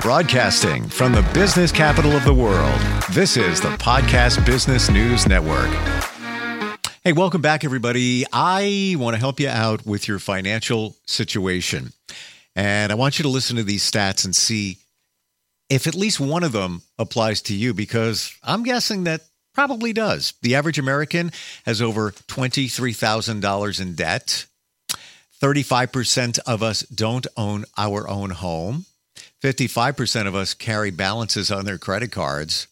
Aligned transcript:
Broadcasting 0.00 0.88
from 0.88 1.12
the 1.12 1.20
business 1.34 1.70
capital 1.70 2.12
of 2.12 2.24
the 2.24 2.32
world, 2.32 2.80
this 3.12 3.36
is 3.36 3.60
the 3.60 3.68
Podcast 3.76 4.46
Business 4.46 4.90
News 4.90 5.26
Network. 5.26 5.68
Hey, 7.04 7.12
welcome 7.12 7.42
back, 7.42 7.64
everybody. 7.64 8.24
I 8.32 8.96
want 8.98 9.14
to 9.14 9.20
help 9.20 9.38
you 9.38 9.50
out 9.50 9.84
with 9.84 10.08
your 10.08 10.18
financial 10.18 10.96
situation. 11.06 11.92
And 12.56 12.90
I 12.90 12.94
want 12.94 13.18
you 13.18 13.24
to 13.24 13.28
listen 13.28 13.56
to 13.56 13.62
these 13.62 13.88
stats 13.88 14.24
and 14.24 14.34
see 14.34 14.78
if 15.68 15.86
at 15.86 15.94
least 15.94 16.18
one 16.18 16.44
of 16.44 16.52
them 16.52 16.80
applies 16.98 17.42
to 17.42 17.54
you, 17.54 17.74
because 17.74 18.34
I'm 18.42 18.62
guessing 18.62 19.04
that 19.04 19.20
probably 19.52 19.92
does. 19.92 20.32
The 20.40 20.54
average 20.54 20.78
American 20.78 21.30
has 21.66 21.82
over 21.82 22.12
$23,000 22.12 23.80
in 23.82 23.94
debt. 23.96 24.46
35% 25.42 26.38
of 26.46 26.62
us 26.62 26.82
don't 26.84 27.26
own 27.36 27.66
our 27.76 28.08
own 28.08 28.30
home. 28.30 28.86
55% 29.42 30.26
of 30.26 30.34
us 30.34 30.54
carry 30.54 30.90
balances 30.90 31.50
on 31.50 31.64
their 31.64 31.78
credit 31.78 32.12
cards. 32.12 32.66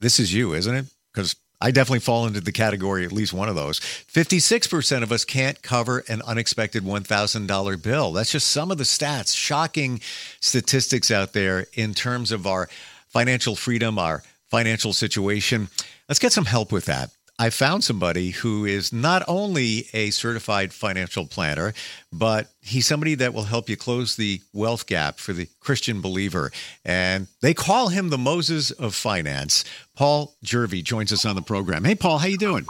This 0.00 0.20
is 0.20 0.32
you, 0.32 0.54
isn't 0.54 0.74
it? 0.74 0.86
Because 1.12 1.34
I 1.60 1.72
definitely 1.72 2.00
fall 2.00 2.26
into 2.26 2.40
the 2.40 2.52
category, 2.52 3.04
at 3.04 3.10
least 3.10 3.32
one 3.32 3.48
of 3.48 3.56
those. 3.56 3.80
56% 3.80 5.02
of 5.02 5.10
us 5.10 5.24
can't 5.24 5.60
cover 5.60 6.04
an 6.08 6.22
unexpected 6.22 6.84
$1,000 6.84 7.82
bill. 7.82 8.12
That's 8.12 8.30
just 8.30 8.46
some 8.46 8.70
of 8.70 8.78
the 8.78 8.84
stats, 8.84 9.36
shocking 9.36 10.00
statistics 10.40 11.10
out 11.10 11.32
there 11.32 11.66
in 11.72 11.94
terms 11.94 12.30
of 12.30 12.46
our 12.46 12.68
financial 13.08 13.56
freedom, 13.56 13.98
our 13.98 14.22
financial 14.46 14.92
situation. 14.92 15.68
Let's 16.08 16.20
get 16.20 16.32
some 16.32 16.44
help 16.44 16.70
with 16.70 16.84
that. 16.84 17.10
I 17.40 17.50
found 17.50 17.84
somebody 17.84 18.30
who 18.30 18.64
is 18.64 18.92
not 18.92 19.22
only 19.28 19.88
a 19.92 20.10
certified 20.10 20.72
financial 20.72 21.24
planner, 21.24 21.72
but 22.12 22.48
he's 22.60 22.86
somebody 22.86 23.14
that 23.14 23.32
will 23.32 23.44
help 23.44 23.68
you 23.68 23.76
close 23.76 24.16
the 24.16 24.40
wealth 24.52 24.86
gap 24.86 25.18
for 25.18 25.32
the 25.32 25.48
Christian 25.60 26.00
believer. 26.00 26.50
And 26.84 27.28
they 27.40 27.54
call 27.54 27.90
him 27.90 28.08
the 28.08 28.18
Moses 28.18 28.72
of 28.72 28.92
finance. 28.96 29.64
Paul 29.94 30.34
Jervey 30.44 30.82
joins 30.82 31.12
us 31.12 31.24
on 31.24 31.36
the 31.36 31.42
program. 31.42 31.84
Hey, 31.84 31.94
Paul, 31.94 32.18
how 32.18 32.26
you 32.26 32.38
doing? 32.38 32.66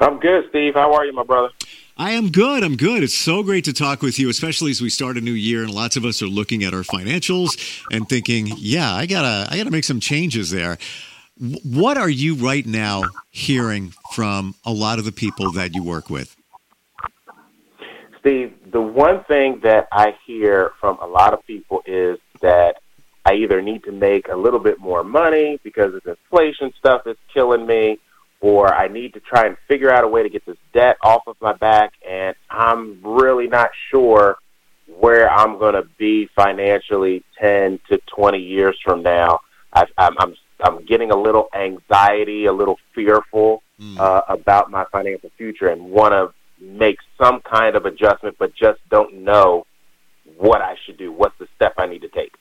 I'm 0.00 0.20
good, 0.20 0.44
Steve. 0.50 0.74
How 0.74 0.94
are 0.94 1.04
you, 1.04 1.12
my 1.12 1.24
brother? 1.24 1.48
I 1.96 2.12
am 2.12 2.30
good. 2.30 2.62
I'm 2.62 2.76
good. 2.76 3.02
It's 3.02 3.18
so 3.18 3.42
great 3.42 3.64
to 3.64 3.72
talk 3.72 4.02
with 4.02 4.20
you, 4.20 4.28
especially 4.28 4.70
as 4.70 4.80
we 4.80 4.88
start 4.88 5.16
a 5.16 5.20
new 5.20 5.32
year 5.32 5.64
and 5.64 5.74
lots 5.74 5.96
of 5.96 6.04
us 6.04 6.22
are 6.22 6.28
looking 6.28 6.62
at 6.62 6.72
our 6.72 6.84
financials 6.84 7.58
and 7.90 8.08
thinking, 8.08 8.52
"Yeah, 8.56 8.94
I 8.94 9.06
got 9.06 9.22
to 9.22 9.52
I 9.52 9.56
got 9.56 9.64
to 9.64 9.72
make 9.72 9.82
some 9.82 9.98
changes 9.98 10.50
there." 10.50 10.78
What 11.40 11.96
are 11.96 12.08
you 12.08 12.34
right 12.34 12.66
now 12.66 13.02
hearing 13.30 13.92
from 14.12 14.54
a 14.64 14.72
lot 14.72 14.98
of 14.98 15.04
the 15.04 15.12
people 15.12 15.52
that 15.52 15.72
you 15.72 15.84
work 15.84 16.10
with? 16.10 16.36
Steve, 18.18 18.52
the 18.72 18.80
one 18.80 19.22
thing 19.24 19.60
that 19.62 19.86
I 19.92 20.16
hear 20.26 20.72
from 20.80 20.98
a 21.00 21.06
lot 21.06 21.32
of 21.32 21.46
people 21.46 21.82
is 21.86 22.18
that 22.40 22.82
I 23.24 23.34
either 23.34 23.62
need 23.62 23.84
to 23.84 23.92
make 23.92 24.28
a 24.28 24.34
little 24.34 24.58
bit 24.58 24.80
more 24.80 25.04
money 25.04 25.60
because 25.62 25.92
this 25.92 26.02
inflation 26.04 26.72
stuff 26.76 27.06
is 27.06 27.16
killing 27.32 27.66
me, 27.66 27.98
or 28.40 28.74
I 28.74 28.88
need 28.88 29.14
to 29.14 29.20
try 29.20 29.46
and 29.46 29.56
figure 29.68 29.92
out 29.92 30.02
a 30.02 30.08
way 30.08 30.24
to 30.24 30.28
get 30.28 30.44
this 30.44 30.56
debt 30.72 30.96
off 31.02 31.22
of 31.28 31.36
my 31.40 31.52
back, 31.52 31.92
and 32.08 32.34
I'm 32.50 33.00
really 33.02 33.46
not 33.46 33.70
sure 33.90 34.38
where 34.98 35.30
I'm 35.30 35.58
going 35.58 35.74
to 35.74 35.86
be 35.98 36.28
financially 36.34 37.22
10 37.40 37.78
to 37.90 38.00
20 38.06 38.38
years 38.38 38.76
from 38.82 39.02
now. 39.02 39.40
I, 39.72 39.84
I'm, 39.96 40.16
I'm 40.18 40.34
I'm 40.60 40.84
getting 40.84 41.10
a 41.10 41.16
little 41.16 41.48
anxiety, 41.54 42.46
a 42.46 42.52
little 42.52 42.78
fearful 42.94 43.62
mm. 43.80 43.98
uh, 43.98 44.22
about 44.28 44.70
my 44.70 44.84
financial 44.90 45.30
future, 45.36 45.68
and 45.68 45.90
want 45.90 46.12
to 46.12 46.32
make 46.60 46.98
some 47.16 47.40
kind 47.40 47.76
of 47.76 47.86
adjustment, 47.86 48.36
but 48.38 48.54
just 48.54 48.80
don't 48.90 49.22
know 49.22 49.66
what 50.36 50.60
I 50.60 50.76
should 50.84 50.96
do. 50.96 51.12
What's 51.12 51.38
the 51.38 51.48
step 51.56 51.74
I 51.78 51.86
need 51.86 52.02
to 52.02 52.08
take? 52.08 52.34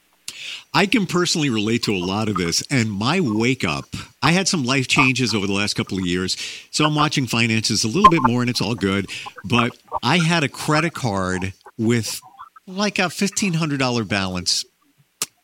I 0.74 0.86
can 0.86 1.06
personally 1.06 1.50
relate 1.50 1.84
to 1.84 1.94
a 1.94 1.97
lot 1.97 2.30
of 2.30 2.36
this. 2.36 2.64
And 2.69 2.91
my 2.91 3.19
wake 3.19 3.64
up, 3.64 3.86
I 4.22 4.31
had 4.31 4.47
some 4.47 4.64
life 4.64 4.88
changes 4.88 5.34
over 5.34 5.47
the 5.47 5.53
last 5.53 5.75
couple 5.75 5.97
of 5.97 6.06
years. 6.06 6.38
So 6.72 6.86
I'm 6.86 6.96
watching 6.96 7.28
finances 7.28 7.84
a 7.84 7.88
little 7.88 8.09
bit 8.09 8.22
more 8.24 8.41
and 8.41 8.50
it's 8.50 8.62
all 8.62 8.75
good. 8.75 9.09
But 9.46 9.75
I 10.03 10.18
had 10.18 10.44
a 10.44 10.50
credit 10.50 10.94
card 10.94 11.53
with 11.78 12.22
like 12.68 13.00
a 13.00 13.03
$1,500 13.03 14.08
balance. 14.08 14.66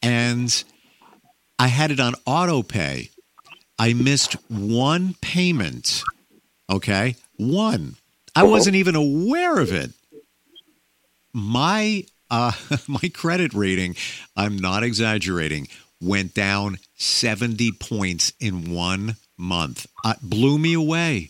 And 0.01 0.63
I 1.59 1.67
had 1.67 1.91
it 1.91 1.99
on 1.99 2.15
auto 2.25 2.63
pay. 2.63 3.09
I 3.79 3.93
missed 3.93 4.33
one 4.49 5.15
payment. 5.21 6.03
Okay. 6.69 7.15
One. 7.37 7.95
I 8.35 8.43
wasn't 8.43 8.75
even 8.75 8.95
aware 8.95 9.59
of 9.59 9.71
it. 9.71 9.91
My 11.33 12.05
uh, 12.29 12.51
my 12.87 13.09
credit 13.13 13.53
rating, 13.53 13.95
I'm 14.35 14.57
not 14.57 14.83
exaggerating, 14.83 15.67
went 16.01 16.33
down 16.33 16.79
70 16.95 17.71
points 17.73 18.33
in 18.39 18.71
one 18.71 19.15
month. 19.37 19.87
Uh, 20.03 20.15
blew 20.21 20.57
me 20.57 20.73
away. 20.73 21.29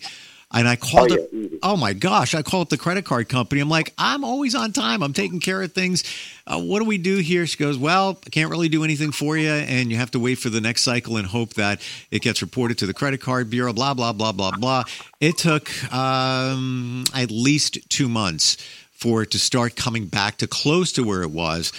And 0.53 0.67
I 0.67 0.75
called 0.75 1.11
oh, 1.11 1.27
yeah. 1.31 1.47
Oh 1.63 1.75
my 1.75 1.93
gosh! 1.93 2.35
I 2.35 2.43
called 2.43 2.69
the 2.69 2.77
credit 2.77 3.05
card 3.05 3.27
company. 3.29 3.61
I'm 3.61 3.69
like, 3.69 3.93
I'm 3.97 4.23
always 4.23 4.53
on 4.53 4.71
time. 4.71 5.01
I'm 5.01 5.13
taking 5.13 5.39
care 5.39 5.61
of 5.61 5.71
things. 5.71 6.03
Uh, 6.45 6.61
what 6.61 6.79
do 6.79 6.85
we 6.85 6.97
do 6.97 7.17
here? 7.17 7.47
She 7.47 7.57
goes, 7.57 7.77
Well, 7.77 8.19
I 8.25 8.29
can't 8.29 8.51
really 8.51 8.69
do 8.69 8.83
anything 8.83 9.11
for 9.11 9.35
you, 9.35 9.49
and 9.49 9.89
you 9.89 9.97
have 9.97 10.11
to 10.11 10.19
wait 10.19 10.35
for 10.35 10.49
the 10.49 10.61
next 10.61 10.83
cycle 10.83 11.17
and 11.17 11.25
hope 11.25 11.53
that 11.55 11.81
it 12.11 12.21
gets 12.21 12.41
reported 12.41 12.77
to 12.79 12.85
the 12.85 12.93
credit 12.93 13.21
card 13.21 13.49
bureau. 13.49 13.73
Blah 13.73 13.93
blah 13.93 14.13
blah 14.13 14.31
blah 14.31 14.51
blah. 14.51 14.83
It 15.19 15.37
took 15.37 15.71
um, 15.93 17.05
at 17.15 17.31
least 17.31 17.89
two 17.89 18.07
months 18.07 18.57
for 18.91 19.23
it 19.23 19.31
to 19.31 19.39
start 19.39 19.75
coming 19.75 20.05
back 20.05 20.37
to 20.37 20.47
close 20.47 20.91
to 20.93 21.03
where 21.03 21.23
it 21.23 21.31
was, 21.31 21.73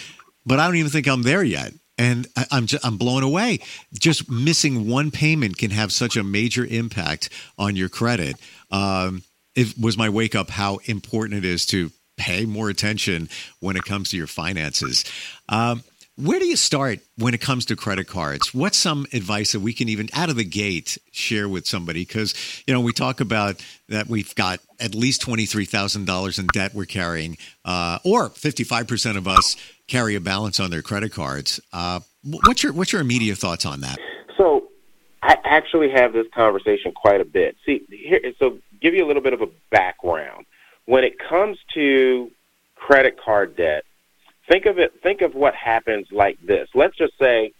but 0.44 0.58
I 0.58 0.66
don't 0.66 0.76
even 0.76 0.90
think 0.90 1.06
I'm 1.06 1.22
there 1.22 1.44
yet 1.44 1.74
and 1.98 2.26
I, 2.36 2.46
am 2.50 2.66
just, 2.66 2.84
I'm 2.84 2.96
blown 2.96 3.22
away. 3.22 3.60
Just 3.98 4.30
missing 4.30 4.88
one 4.88 5.10
payment 5.10 5.58
can 5.58 5.70
have 5.70 5.92
such 5.92 6.16
a 6.16 6.24
major 6.24 6.64
impact 6.64 7.28
on 7.58 7.76
your 7.76 7.88
credit. 7.88 8.36
Um, 8.70 9.22
it 9.54 9.74
was 9.80 9.96
my 9.96 10.08
wake 10.08 10.34
up 10.34 10.50
how 10.50 10.78
important 10.84 11.44
it 11.44 11.44
is 11.44 11.66
to 11.66 11.90
pay 12.16 12.44
more 12.44 12.68
attention 12.68 13.28
when 13.60 13.76
it 13.76 13.84
comes 13.84 14.10
to 14.10 14.16
your 14.16 14.26
finances. 14.26 15.04
Um, 15.48 15.82
where 16.16 16.38
do 16.38 16.46
you 16.46 16.56
start 16.56 17.00
when 17.18 17.34
it 17.34 17.40
comes 17.40 17.66
to 17.66 17.76
credit 17.76 18.06
cards? 18.06 18.54
What's 18.54 18.78
some 18.78 19.04
advice 19.12 19.52
that 19.52 19.60
we 19.60 19.72
can 19.72 19.88
even 19.88 20.08
out 20.12 20.30
of 20.30 20.36
the 20.36 20.44
gate 20.44 20.96
share 21.10 21.48
with 21.48 21.66
somebody? 21.66 22.02
Because 22.04 22.34
you 22.66 22.74
know 22.74 22.80
we 22.80 22.92
talk 22.92 23.20
about 23.20 23.64
that 23.88 24.06
we've 24.06 24.32
got 24.36 24.60
at 24.78 24.94
least 24.94 25.22
twenty 25.22 25.44
three 25.44 25.64
thousand 25.64 26.06
dollars 26.06 26.38
in 26.38 26.46
debt 26.46 26.72
we're 26.72 26.84
carrying, 26.84 27.36
uh, 27.64 27.98
or 28.04 28.28
fifty 28.30 28.62
five 28.62 28.86
percent 28.86 29.18
of 29.18 29.26
us 29.26 29.56
carry 29.88 30.14
a 30.14 30.20
balance 30.20 30.60
on 30.60 30.70
their 30.70 30.82
credit 30.82 31.12
cards. 31.12 31.58
Uh, 31.72 31.98
what's 32.22 32.62
your 32.62 32.72
what's 32.72 32.92
your 32.92 33.00
immediate 33.00 33.38
thoughts 33.38 33.66
on 33.66 33.80
that? 33.80 33.98
I 35.24 35.38
actually 35.42 35.90
have 35.90 36.12
this 36.12 36.26
conversation 36.34 36.92
quite 36.92 37.22
a 37.22 37.24
bit. 37.24 37.56
See, 37.64 37.86
here, 37.88 38.20
so 38.38 38.58
give 38.82 38.92
you 38.92 39.02
a 39.02 39.08
little 39.08 39.22
bit 39.22 39.32
of 39.32 39.40
a 39.40 39.48
background. 39.70 40.44
When 40.84 41.02
it 41.02 41.18
comes 41.18 41.56
to 41.72 42.30
credit 42.76 43.18
card 43.18 43.56
debt, 43.56 43.84
think 44.50 44.66
of 44.66 44.78
it. 44.78 44.92
Think 45.02 45.22
of 45.22 45.34
what 45.34 45.54
happens 45.54 46.08
like 46.12 46.38
this. 46.46 46.68
Let's 46.74 46.94
just 46.98 47.14
say 47.18 47.54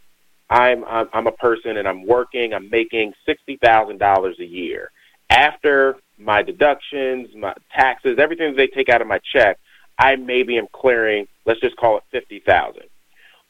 I'm 0.50 0.84
I'm, 0.84 1.08
I'm 1.14 1.26
a 1.26 1.32
person 1.32 1.78
and 1.78 1.88
I'm 1.88 2.06
working. 2.06 2.52
I'm 2.52 2.68
making 2.68 3.14
sixty 3.24 3.56
thousand 3.56 3.96
dollars 3.96 4.36
a 4.40 4.44
year. 4.44 4.90
After 5.30 5.96
my 6.18 6.42
deductions, 6.42 7.34
my 7.34 7.54
taxes, 7.74 8.18
everything 8.18 8.50
that 8.50 8.58
they 8.58 8.66
take 8.66 8.90
out 8.90 9.00
of 9.00 9.08
my 9.08 9.20
check, 9.32 9.58
I 9.98 10.16
maybe 10.16 10.58
am 10.58 10.66
clearing, 10.70 11.28
let's 11.46 11.60
just 11.60 11.76
call 11.76 11.96
it 11.96 12.02
50000 12.12 12.82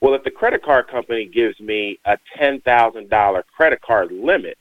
Well, 0.04 0.12
if 0.12 0.22
the 0.22 0.30
credit 0.30 0.62
card 0.62 0.88
company 0.88 1.24
gives 1.24 1.58
me 1.58 1.98
a 2.04 2.18
$10,000 2.36 3.42
credit 3.56 3.80
card 3.80 4.12
limit, 4.12 4.58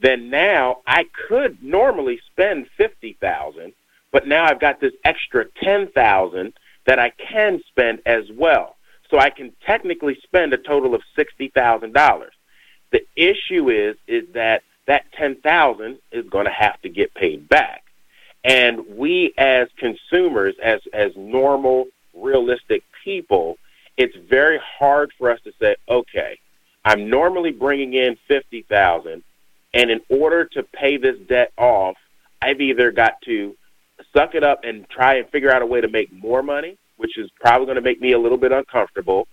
then 0.00 0.28
now 0.28 0.78
I 0.88 1.04
could 1.28 1.62
normally 1.62 2.18
spend 2.32 2.66
50000 2.76 3.72
but 4.10 4.26
now 4.26 4.44
I've 4.44 4.58
got 4.58 4.80
this 4.80 4.94
extra 5.04 5.44
10000 5.62 6.52
that 6.84 6.98
I 6.98 7.10
can 7.10 7.60
spend 7.68 8.00
as 8.06 8.24
well. 8.32 8.74
So 9.08 9.20
I 9.20 9.30
can 9.30 9.52
technically 9.64 10.18
spend 10.24 10.52
a 10.52 10.58
total 10.58 10.96
of 10.96 11.02
$60,000. 11.16 12.26
The 12.90 13.06
issue 13.14 13.70
is 13.70 13.96
is 14.08 14.24
that 14.32 14.64
that 14.86 15.04
10,000 15.12 15.98
is 16.10 16.28
going 16.28 16.46
to 16.46 16.50
have 16.50 16.82
to 16.82 16.88
get 16.88 17.14
paid 17.14 17.48
back. 17.48 17.84
And 18.42 18.84
we 18.96 19.32
as 19.38 19.68
consumers, 19.78 20.56
as, 20.60 20.80
as 20.92 21.12
normal, 21.14 21.86
realistic 22.14 22.82
people, 23.04 23.58
it's 23.96 24.16
very 24.28 24.60
hard 24.78 25.12
for 25.18 25.30
us 25.30 25.40
to 25.44 25.52
say, 25.60 25.76
okay, 25.88 26.38
I'm 26.84 27.10
normally 27.10 27.52
bringing 27.52 27.94
in 27.94 28.16
50,000 28.28 29.22
and 29.74 29.90
in 29.90 30.00
order 30.08 30.44
to 30.44 30.62
pay 30.62 30.96
this 30.96 31.16
debt 31.28 31.52
off, 31.58 31.96
I've 32.40 32.60
either 32.60 32.90
got 32.90 33.20
to 33.22 33.56
suck 34.12 34.34
it 34.34 34.44
up 34.44 34.60
and 34.64 34.88
try 34.88 35.14
and 35.16 35.28
figure 35.28 35.50
out 35.50 35.62
a 35.62 35.66
way 35.66 35.80
to 35.80 35.88
make 35.88 36.12
more 36.12 36.42
money, 36.42 36.78
which 36.96 37.18
is 37.18 37.30
probably 37.40 37.66
going 37.66 37.76
to 37.76 37.82
make 37.82 38.00
me 38.00 38.12
a 38.12 38.18
little 38.18 38.38
bit 38.38 38.52
uncomfortable, 38.52 39.26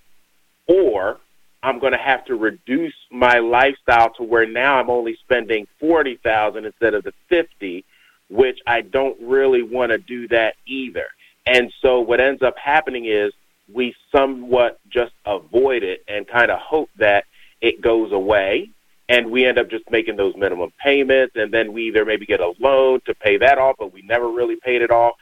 or 0.68 1.20
I'm 1.62 1.80
going 1.80 1.94
to 1.94 1.98
have 2.00 2.26
to 2.26 2.36
reduce 2.36 2.96
my 3.12 3.40
lifestyle 3.40 4.12
to 4.16 4.24
where 4.24 4.46
now 4.46 4.80
I'm 4.80 4.90
only 4.90 5.18
spending 5.24 5.68
40,000 5.80 6.66
instead 6.66 6.94
of 6.94 7.04
the 7.04 7.14
50 7.30 7.86
which 8.30 8.60
I 8.66 8.82
don't 8.82 9.18
really 9.22 9.62
want 9.62 9.92
to 9.92 9.98
do 9.98 10.28
that 10.30 10.56
either. 10.66 11.06
And 11.46 11.72
so 11.82 12.00
what 12.00 12.20
ends 12.20 12.42
up 12.42 12.58
happening 12.58 13.06
is 13.06 13.32
we 13.72 13.96
somewhat 14.12 14.80
just 14.90 15.14
avoid 15.26 15.84
it 15.84 16.04
and 16.08 16.28
kind 16.28 16.52
of 16.52 16.60
hope 16.60 16.90
that 16.98 17.26
it 17.62 17.82
goes 17.82 18.12
away 18.12 18.70
and 19.10 19.32
we 19.32 19.46
end 19.46 19.58
up 19.58 19.70
just 19.70 19.90
making 19.90 20.16
those 20.16 20.36
minimum 20.36 20.72
payments 20.82 21.36
and 21.36 21.54
then 21.54 21.74
we 21.74 21.88
either 21.88 22.06
maybe 22.06 22.26
get 22.26 22.40
a 22.40 22.54
loan 22.60 23.00
to 23.06 23.14
pay 23.14 23.38
that 23.38 23.58
off 23.58 23.76
but 23.80 23.94
we 23.94 24.02
never 24.02 24.30
really 24.30 24.56
paid 24.58 24.82
it 24.82 24.92
off. 24.92 25.16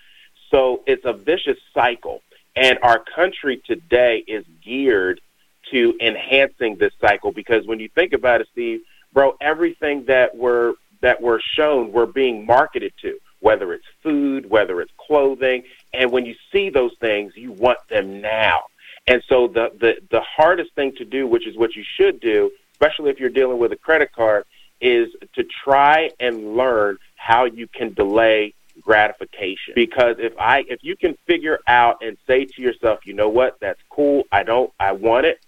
So 0.49 0.81
it's 0.85 1.05
a 1.05 1.13
vicious 1.13 1.57
cycle 1.73 2.21
and 2.55 2.79
our 2.81 2.99
country 2.99 3.61
today 3.65 4.23
is 4.27 4.45
geared 4.63 5.21
to 5.71 5.95
enhancing 6.01 6.77
this 6.77 6.93
cycle 6.99 7.31
because 7.31 7.65
when 7.65 7.79
you 7.79 7.89
think 7.89 8.13
about 8.13 8.41
it 8.41 8.47
steve 8.51 8.81
bro 9.13 9.35
everything 9.39 10.05
that 10.05 10.35
we're 10.35 10.73
that 11.01 11.21
we're 11.21 11.39
shown 11.39 11.91
we're 11.91 12.05
being 12.05 12.45
marketed 12.45 12.93
to 13.01 13.19
whether 13.41 13.73
it's 13.73 13.85
food 14.01 14.49
whether 14.49 14.81
it's 14.81 14.93
clothing. 14.97 15.63
And 15.93 16.11
when 16.11 16.25
you 16.25 16.35
see 16.51 16.69
those 16.69 16.93
things 16.99 17.33
you 17.35 17.51
want 17.51 17.79
them 17.89 18.21
now. 18.21 18.61
And 19.07 19.21
so 19.27 19.47
the 19.47 19.71
the 19.79 19.95
the 20.09 20.21
hardest 20.21 20.73
thing 20.73 20.93
to 20.97 21.05
do 21.05 21.27
which 21.27 21.45
is 21.45 21.57
what 21.57 21.75
you 21.75 21.83
should 21.97 22.19
do 22.19 22.51
especially 22.81 23.11
if 23.11 23.19
you're 23.19 23.29
dealing 23.29 23.59
with 23.59 23.71
a 23.71 23.75
credit 23.75 24.11
card, 24.11 24.45
is 24.79 25.09
to 25.35 25.43
try 25.63 26.09
and 26.19 26.55
learn 26.55 26.97
how 27.15 27.45
you 27.45 27.67
can 27.67 27.93
delay 27.93 28.53
gratification. 28.81 29.73
Because 29.75 30.15
if 30.17 30.33
I 30.39 30.63
if 30.67 30.79
you 30.81 30.95
can 30.95 31.15
figure 31.27 31.59
out 31.67 32.03
and 32.03 32.17
say 32.25 32.45
to 32.45 32.61
yourself, 32.61 33.05
you 33.05 33.13
know 33.13 33.29
what, 33.29 33.59
that's 33.59 33.79
cool, 33.89 34.23
I 34.31 34.43
don't 34.43 34.73
I 34.79 34.93
want 34.93 35.27
it, 35.27 35.39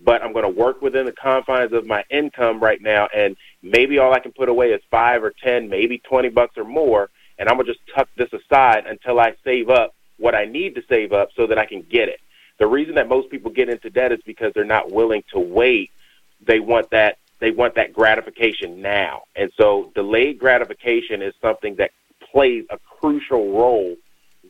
but 0.00 0.22
I'm 0.22 0.32
going 0.32 0.44
to 0.44 0.60
work 0.60 0.80
within 0.80 1.04
the 1.04 1.12
confines 1.12 1.72
of 1.74 1.86
my 1.86 2.04
income 2.10 2.60
right 2.60 2.80
now 2.80 3.08
and 3.14 3.36
maybe 3.62 3.98
all 3.98 4.14
I 4.14 4.20
can 4.20 4.32
put 4.32 4.48
away 4.48 4.70
is 4.70 4.80
5 4.90 5.24
or 5.24 5.32
10, 5.42 5.68
maybe 5.68 5.98
20 5.98 6.30
bucks 6.30 6.56
or 6.56 6.64
more, 6.64 7.10
and 7.38 7.48
I'm 7.48 7.56
going 7.56 7.66
to 7.66 7.72
just 7.72 7.86
tuck 7.94 8.08
this 8.16 8.32
aside 8.32 8.86
until 8.86 9.20
I 9.20 9.34
save 9.44 9.70
up 9.70 9.94
what 10.18 10.34
I 10.34 10.44
need 10.44 10.74
to 10.74 10.82
save 10.88 11.12
up 11.12 11.30
so 11.36 11.46
that 11.46 11.58
I 11.58 11.66
can 11.66 11.82
get 11.82 12.08
it. 12.08 12.20
The 12.58 12.66
reason 12.66 12.96
that 12.96 13.08
most 13.08 13.30
people 13.30 13.52
get 13.52 13.68
into 13.68 13.88
debt 13.88 14.10
is 14.10 14.20
because 14.26 14.52
they're 14.52 14.64
not 14.64 14.90
willing 14.90 15.22
to 15.32 15.38
wait 15.38 15.92
they 16.40 16.60
want 16.60 16.90
that 16.90 17.18
they 17.40 17.50
want 17.52 17.76
that 17.76 17.92
gratification 17.92 18.82
now. 18.82 19.22
And 19.36 19.52
so 19.56 19.92
delayed 19.94 20.40
gratification 20.40 21.22
is 21.22 21.34
something 21.40 21.76
that 21.76 21.92
plays 22.32 22.64
a 22.68 22.78
crucial 22.78 23.52
role 23.52 23.96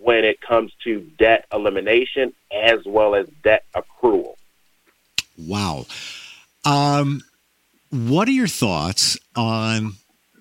when 0.01 0.25
it 0.25 0.41
comes 0.41 0.73
to 0.85 1.01
debt 1.19 1.45
elimination 1.53 2.33
as 2.51 2.81
well 2.87 3.15
as 3.15 3.27
debt 3.43 3.65
accrual. 3.77 4.37
Wow. 5.37 5.85
Um, 6.65 7.21
what 7.91 8.27
are 8.27 8.33
your 8.33 8.49
thoughts 8.49 9.19
on 9.37 9.95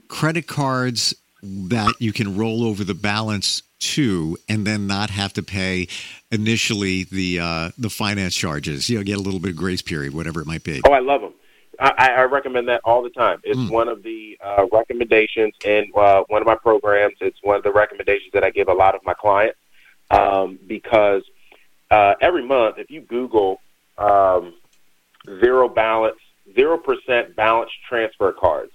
credit 0.07 0.47
cards 0.47 1.13
that 1.43 1.93
you 1.99 2.13
can 2.13 2.37
roll 2.37 2.63
over 2.63 2.83
the 2.83 2.93
balance 2.93 3.61
to 3.79 4.37
and 4.49 4.65
then 4.65 4.87
not 4.87 5.09
have 5.09 5.33
to 5.33 5.43
pay 5.43 5.87
initially 6.31 7.03
the 7.05 7.39
uh, 7.39 7.71
the 7.77 7.89
finance 7.89 8.35
charges? 8.35 8.89
You 8.89 8.97
know, 8.97 9.03
get 9.03 9.17
a 9.17 9.21
little 9.21 9.39
bit 9.39 9.51
of 9.51 9.57
grace 9.57 9.81
period, 9.81 10.13
whatever 10.13 10.41
it 10.41 10.47
might 10.47 10.63
be. 10.63 10.81
Oh, 10.85 10.93
I 10.93 10.99
love 10.99 11.21
them. 11.21 11.33
I, 11.79 12.09
I 12.17 12.23
recommend 12.23 12.67
that 12.69 12.81
all 12.83 13.03
the 13.03 13.09
time. 13.11 13.39
It's 13.43 13.59
mm. 13.59 13.69
one 13.69 13.87
of 13.87 14.01
the 14.01 14.37
uh, 14.43 14.65
recommendations 14.71 15.53
in 15.63 15.91
uh, 15.95 16.23
one 16.27 16.41
of 16.41 16.47
my 16.47 16.55
programs. 16.55 17.15
It's 17.21 17.37
one 17.43 17.55
of 17.55 17.63
the 17.63 17.71
recommendations 17.71 18.31
that 18.33 18.43
I 18.43 18.49
give 18.49 18.67
a 18.67 18.73
lot 18.73 18.95
of 18.95 19.01
my 19.05 19.13
clients 19.13 19.59
um, 20.09 20.57
because 20.65 21.23
uh, 21.91 22.15
every 22.19 22.45
month, 22.45 22.77
if 22.79 22.89
you 22.89 23.01
Google 23.01 23.61
um, 23.97 24.55
zero 25.39 25.69
balance, 25.69 26.17
zero 26.55 26.77
percent 26.77 27.35
balance 27.35 27.71
transfer 27.87 28.31
cards, 28.31 28.71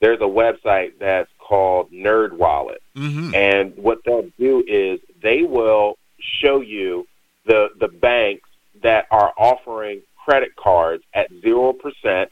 there's 0.00 0.20
a 0.20 0.24
website 0.24 0.98
that's 0.98 1.30
called 1.52 1.92
Nerd 1.92 2.32
Wallet, 2.32 2.82
mm-hmm. 2.96 3.34
and 3.34 3.76
what 3.76 3.98
they'll 4.06 4.30
do 4.38 4.64
is 4.66 5.00
they 5.22 5.42
will 5.42 5.98
show 6.18 6.62
you 6.62 7.06
the 7.44 7.68
the 7.78 7.88
banks 7.88 8.48
that 8.82 9.04
are 9.10 9.34
offering 9.36 10.00
credit 10.24 10.56
cards 10.56 11.04
at 11.12 11.28
zero 11.42 11.74
percent 11.74 12.30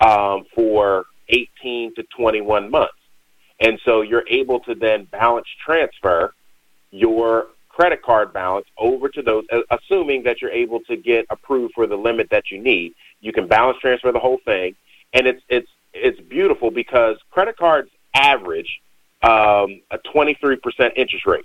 um, 0.00 0.44
for 0.54 1.06
18 1.30 1.94
to 1.94 2.02
21 2.14 2.70
months. 2.70 2.92
And 3.60 3.80
so 3.82 4.02
you're 4.02 4.28
able 4.28 4.60
to 4.60 4.74
then 4.74 5.04
balance 5.04 5.46
transfer 5.64 6.34
your 6.90 7.46
credit 7.70 8.02
card 8.02 8.34
balance 8.34 8.66
over 8.76 9.08
to 9.08 9.22
those, 9.22 9.46
assuming 9.70 10.24
that 10.24 10.42
you're 10.42 10.50
able 10.50 10.80
to 10.80 10.98
get 10.98 11.24
approved 11.30 11.72
for 11.72 11.86
the 11.86 11.96
limit 11.96 12.28
that 12.30 12.50
you 12.50 12.60
need. 12.60 12.92
You 13.22 13.32
can 13.32 13.48
balance 13.48 13.78
transfer 13.80 14.12
the 14.12 14.18
whole 14.18 14.40
thing, 14.44 14.76
and 15.14 15.26
it's 15.26 15.42
it's 15.48 15.70
it's 15.94 16.20
beautiful 16.20 16.70
because 16.70 17.16
credit 17.30 17.56
cards 17.56 17.88
average 18.14 18.80
um, 19.22 19.80
a 19.90 19.98
23% 20.14 20.58
interest 20.96 21.26
rate. 21.26 21.44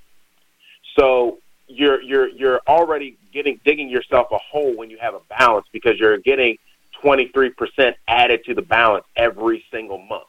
So 0.98 1.40
you're 1.68 2.02
you're 2.02 2.28
you're 2.30 2.62
already 2.68 3.18
getting 3.32 3.60
digging 3.64 3.90
yourself 3.90 4.28
a 4.32 4.38
hole 4.38 4.76
when 4.76 4.90
you 4.90 4.98
have 5.00 5.14
a 5.14 5.22
balance 5.30 5.68
because 5.72 6.00
you're 6.00 6.18
getting 6.18 6.58
23% 7.04 7.94
added 8.08 8.44
to 8.46 8.54
the 8.54 8.62
balance 8.62 9.06
every 9.16 9.64
single 9.72 10.00
month. 10.00 10.28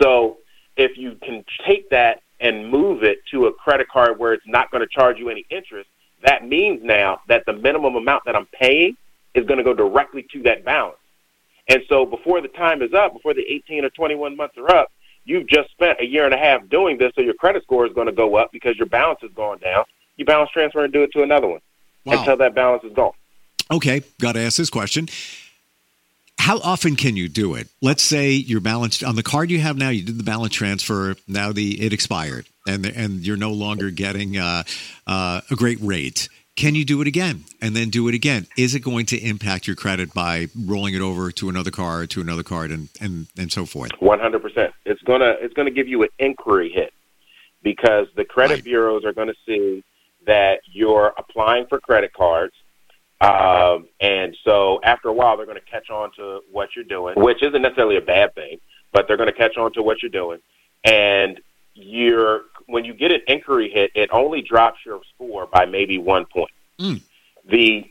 So 0.00 0.38
if 0.76 0.96
you 0.96 1.16
can 1.22 1.44
take 1.66 1.90
that 1.90 2.22
and 2.40 2.68
move 2.68 3.04
it 3.04 3.18
to 3.30 3.46
a 3.46 3.52
credit 3.52 3.88
card 3.88 4.18
where 4.18 4.32
it's 4.32 4.46
not 4.46 4.70
going 4.70 4.80
to 4.80 4.88
charge 4.88 5.18
you 5.18 5.28
any 5.28 5.44
interest, 5.50 5.88
that 6.24 6.46
means 6.46 6.80
now 6.82 7.20
that 7.28 7.44
the 7.46 7.52
minimum 7.52 7.94
amount 7.94 8.24
that 8.24 8.34
I'm 8.34 8.46
paying 8.46 8.96
is 9.34 9.46
going 9.46 9.58
to 9.58 9.64
go 9.64 9.74
directly 9.74 10.26
to 10.32 10.42
that 10.42 10.64
balance. 10.64 10.98
And 11.68 11.82
so 11.88 12.04
before 12.04 12.40
the 12.40 12.48
time 12.48 12.82
is 12.82 12.92
up, 12.92 13.12
before 13.12 13.34
the 13.34 13.42
18 13.42 13.84
or 13.84 13.90
21 13.90 14.36
months 14.36 14.56
are 14.58 14.74
up, 14.74 14.90
you've 15.24 15.46
just 15.48 15.70
spent 15.70 16.00
a 16.00 16.06
year 16.06 16.24
and 16.24 16.34
a 16.34 16.38
half 16.38 16.68
doing 16.68 16.98
this, 16.98 17.12
so 17.14 17.20
your 17.20 17.34
credit 17.34 17.62
score 17.62 17.86
is 17.86 17.92
going 17.92 18.06
to 18.06 18.12
go 18.12 18.36
up 18.36 18.52
because 18.52 18.76
your 18.76 18.86
balance 18.86 19.20
is 19.22 19.32
gone 19.32 19.58
down. 19.58 19.84
You 20.16 20.24
balance 20.24 20.50
transfer 20.50 20.84
and 20.84 20.92
do 20.92 21.02
it 21.02 21.10
to 21.12 21.22
another 21.22 21.48
one 21.48 21.60
wow. 22.04 22.18
until 22.18 22.36
that 22.36 22.54
balance 22.54 22.84
is 22.84 22.92
gone. 22.92 23.12
Okay, 23.70 24.02
got 24.20 24.32
to 24.32 24.40
ask 24.40 24.56
this 24.56 24.70
question. 24.70 25.08
How 26.38 26.58
often 26.58 26.96
can 26.96 27.16
you 27.16 27.28
do 27.28 27.54
it? 27.54 27.68
Let's 27.80 28.02
say 28.02 28.32
you're 28.32 28.60
balanced 28.60 29.02
on 29.02 29.16
the 29.16 29.22
card 29.22 29.50
you 29.50 29.60
have 29.60 29.78
now. 29.78 29.88
You 29.88 30.02
did 30.02 30.18
the 30.18 30.24
balance 30.24 30.52
transfer. 30.52 31.16
Now 31.26 31.52
the 31.52 31.80
it 31.80 31.92
expired, 31.92 32.46
and 32.66 32.84
and 32.84 33.24
you're 33.24 33.36
no 33.36 33.52
longer 33.52 33.90
getting 33.90 34.36
uh, 34.36 34.64
uh, 35.06 35.40
a 35.50 35.54
great 35.54 35.78
rate. 35.80 36.28
Can 36.56 36.74
you 36.74 36.84
do 36.84 37.00
it 37.00 37.08
again 37.08 37.44
and 37.60 37.74
then 37.74 37.90
do 37.90 38.08
it 38.08 38.14
again? 38.14 38.46
Is 38.56 38.74
it 38.74 38.80
going 38.80 39.06
to 39.06 39.18
impact 39.18 39.66
your 39.66 39.76
credit 39.76 40.14
by 40.14 40.48
rolling 40.56 40.94
it 40.94 41.00
over 41.00 41.32
to 41.32 41.48
another 41.48 41.70
card, 41.70 42.10
to 42.10 42.20
another 42.20 42.42
card, 42.42 42.70
and 42.70 42.88
and, 43.00 43.26
and 43.36 43.50
so 43.50 43.66
forth? 43.66 43.90
One 43.98 44.20
hundred 44.20 44.42
percent. 44.42 44.72
It's 44.84 45.02
gonna 45.02 45.34
it's 45.40 45.54
gonna 45.54 45.70
give 45.70 45.88
you 45.88 46.02
an 46.02 46.10
inquiry 46.18 46.70
hit 46.70 46.92
because 47.62 48.06
the 48.14 48.24
credit 48.24 48.54
right. 48.54 48.64
bureaus 48.64 49.04
are 49.04 49.12
going 49.12 49.28
to 49.28 49.34
see 49.46 49.82
that 50.26 50.60
you're 50.70 51.12
applying 51.18 51.66
for 51.66 51.80
credit 51.80 52.12
cards 52.12 52.54
um, 53.20 53.88
and 54.00 54.36
so 54.44 54.80
after 54.82 55.08
a 55.08 55.12
while, 55.12 55.36
they're 55.36 55.46
going 55.46 55.58
to 55.58 55.70
catch 55.70 55.88
on 55.88 56.10
to 56.16 56.40
what 56.50 56.70
you're 56.74 56.84
doing, 56.84 57.14
which 57.16 57.42
isn't 57.42 57.62
necessarily 57.62 57.96
a 57.96 58.02
bad 58.02 58.34
thing, 58.34 58.58
but 58.92 59.06
they're 59.06 59.16
going 59.16 59.30
to 59.30 59.36
catch 59.36 59.56
on 59.56 59.72
to 59.74 59.82
what 59.82 60.02
you're 60.02 60.10
doing. 60.10 60.40
And 60.82 61.40
you're 61.74 62.42
when 62.66 62.84
you 62.84 62.94
get 62.94 63.12
an 63.12 63.20
inquiry 63.26 63.70
hit, 63.70 63.90
it 63.94 64.10
only 64.12 64.42
drops 64.42 64.78
your 64.86 65.00
score 65.14 65.46
by 65.46 65.66
maybe 65.66 65.98
one 65.98 66.24
point. 66.26 66.50
Mm. 66.78 67.02
The 67.48 67.84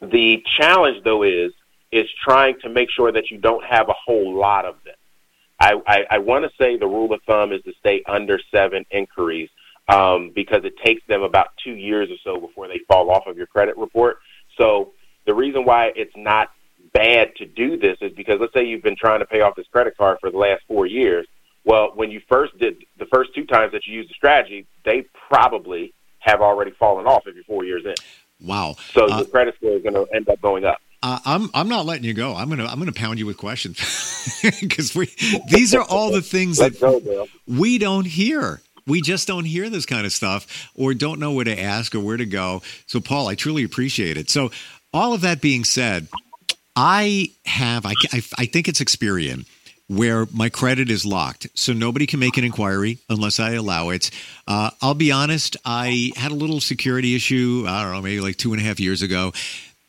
the 0.00 0.42
challenge 0.58 1.02
though 1.04 1.22
is 1.22 1.52
is 1.92 2.08
trying 2.22 2.58
to 2.60 2.68
make 2.68 2.90
sure 2.90 3.10
that 3.10 3.30
you 3.30 3.38
don't 3.38 3.64
have 3.64 3.88
a 3.88 3.94
whole 3.94 4.34
lot 4.34 4.64
of 4.64 4.76
them. 4.84 4.94
I, 5.58 5.74
I, 5.86 6.04
I 6.12 6.18
want 6.18 6.44
to 6.44 6.50
say 6.56 6.76
the 6.76 6.86
rule 6.86 7.12
of 7.12 7.20
thumb 7.26 7.52
is 7.52 7.62
to 7.64 7.72
stay 7.80 8.02
under 8.06 8.38
seven 8.50 8.86
inquiries 8.90 9.50
um, 9.88 10.30
because 10.34 10.64
it 10.64 10.74
takes 10.84 11.02
them 11.06 11.22
about 11.22 11.48
two 11.62 11.72
years 11.72 12.08
or 12.10 12.16
so 12.24 12.40
before 12.40 12.68
they 12.68 12.78
fall 12.88 13.10
off 13.10 13.26
of 13.26 13.36
your 13.36 13.46
credit 13.46 13.76
report. 13.76 14.18
So 14.56 14.92
the 15.26 15.34
reason 15.34 15.64
why 15.64 15.92
it's 15.96 16.16
not 16.16 16.50
bad 16.94 17.34
to 17.36 17.46
do 17.46 17.76
this 17.76 17.98
is 18.00 18.12
because 18.12 18.38
let's 18.40 18.54
say 18.54 18.64
you've 18.64 18.82
been 18.82 18.96
trying 18.96 19.20
to 19.20 19.26
pay 19.26 19.42
off 19.42 19.54
this 19.54 19.66
credit 19.70 19.96
card 19.96 20.18
for 20.20 20.30
the 20.30 20.38
last 20.38 20.62
four 20.66 20.86
years. 20.86 21.26
Well, 21.64 21.92
when 21.94 22.10
you 22.10 22.20
first 22.28 22.56
did 22.58 22.84
the 22.98 23.06
first 23.06 23.34
two 23.34 23.44
times 23.46 23.72
that 23.72 23.86
you 23.86 23.94
used 23.94 24.10
the 24.10 24.14
strategy, 24.14 24.66
they 24.84 25.04
probably 25.28 25.92
have 26.18 26.40
already 26.40 26.70
fallen 26.72 27.06
off 27.06 27.26
if 27.26 27.34
you're 27.34 27.44
four 27.44 27.64
years 27.64 27.84
in. 27.84 27.94
Wow! 28.42 28.76
So 28.92 29.06
uh, 29.06 29.18
the 29.20 29.26
credit 29.26 29.56
score 29.56 29.72
is 29.72 29.82
going 29.82 29.94
to 29.94 30.06
end 30.14 30.28
up 30.28 30.40
going 30.40 30.64
up. 30.64 30.80
Uh, 31.02 31.18
I'm 31.24 31.50
I'm 31.54 31.68
not 31.68 31.86
letting 31.86 32.04
you 32.04 32.14
go. 32.14 32.34
I'm 32.34 32.48
gonna 32.48 32.66
I'm 32.66 32.78
gonna 32.78 32.92
pound 32.92 33.18
you 33.18 33.26
with 33.26 33.38
questions 33.38 33.78
because 34.60 34.94
we 34.94 35.10
these 35.48 35.74
are 35.74 35.82
all 35.82 36.12
the 36.12 36.22
things 36.22 36.58
that 36.58 36.78
go, 36.78 37.26
we 37.46 37.78
don't 37.78 38.06
hear 38.06 38.60
we 38.86 39.00
just 39.00 39.28
don't 39.28 39.44
hear 39.44 39.70
this 39.70 39.86
kind 39.86 40.04
of 40.04 40.12
stuff 40.12 40.70
or 40.74 40.94
don't 40.94 41.20
know 41.20 41.32
where 41.32 41.44
to 41.44 41.58
ask 41.58 41.94
or 41.94 42.00
where 42.00 42.16
to 42.16 42.26
go. 42.26 42.62
So, 42.86 43.00
Paul, 43.00 43.28
I 43.28 43.34
truly 43.34 43.62
appreciate 43.62 44.16
it. 44.16 44.28
So, 44.28 44.50
all 44.92 45.14
of 45.14 45.20
that 45.20 45.40
being 45.40 45.64
said, 45.64 46.08
I 46.74 47.30
have, 47.44 47.86
I, 47.86 47.94
I, 48.12 48.22
I 48.38 48.46
think 48.46 48.68
it's 48.68 48.80
Experian 48.80 49.46
where 49.90 50.24
my 50.32 50.48
credit 50.48 50.88
is 50.88 51.04
locked. 51.04 51.48
So 51.54 51.72
nobody 51.72 52.06
can 52.06 52.20
make 52.20 52.36
an 52.36 52.44
inquiry 52.44 52.98
unless 53.08 53.40
I 53.40 53.54
allow 53.54 53.88
it. 53.88 54.12
Uh, 54.46 54.70
I'll 54.80 54.94
be 54.94 55.10
honest, 55.10 55.56
I 55.64 56.12
had 56.14 56.30
a 56.30 56.36
little 56.36 56.60
security 56.60 57.16
issue, 57.16 57.64
I 57.66 57.82
don't 57.82 57.92
know, 57.92 58.00
maybe 58.00 58.20
like 58.20 58.36
two 58.36 58.52
and 58.52 58.62
a 58.62 58.64
half 58.64 58.78
years 58.78 59.02
ago. 59.02 59.32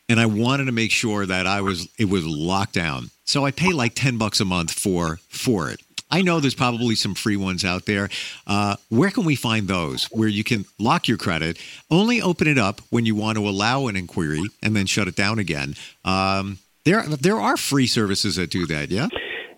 And 0.08 0.18
I 0.18 0.26
wanted 0.26 0.64
to 0.64 0.72
make 0.72 0.90
sure 0.90 1.24
that 1.24 1.46
I 1.46 1.60
was 1.60 1.88
it 1.98 2.06
was 2.06 2.26
locked 2.26 2.74
down. 2.74 3.10
So 3.24 3.46
I 3.46 3.52
pay 3.52 3.72
like 3.72 3.94
10 3.94 4.18
bucks 4.18 4.40
a 4.40 4.44
month 4.44 4.72
for 4.72 5.20
for 5.28 5.70
it. 5.70 5.80
I 6.10 6.22
know 6.22 6.40
there's 6.40 6.56
probably 6.56 6.96
some 6.96 7.14
free 7.14 7.36
ones 7.36 7.64
out 7.64 7.86
there. 7.86 8.10
Uh, 8.44 8.76
where 8.88 9.10
can 9.10 9.24
we 9.24 9.36
find 9.36 9.68
those 9.68 10.06
where 10.06 10.28
you 10.28 10.42
can 10.42 10.64
lock 10.80 11.06
your 11.06 11.16
credit, 11.16 11.58
only 11.92 12.20
open 12.20 12.48
it 12.48 12.58
up 12.58 12.80
when 12.90 13.06
you 13.06 13.14
want 13.14 13.38
to 13.38 13.48
allow 13.48 13.86
an 13.86 13.96
inquiry, 13.96 14.42
and 14.62 14.74
then 14.76 14.84
shut 14.84 15.08
it 15.08 15.16
down 15.16 15.38
again? 15.38 15.74
Um, 16.04 16.58
there, 16.84 17.02
there 17.04 17.40
are 17.40 17.56
free 17.56 17.86
services 17.86 18.36
that 18.36 18.50
do 18.50 18.66
that. 18.66 18.90
Yeah, 18.90 19.08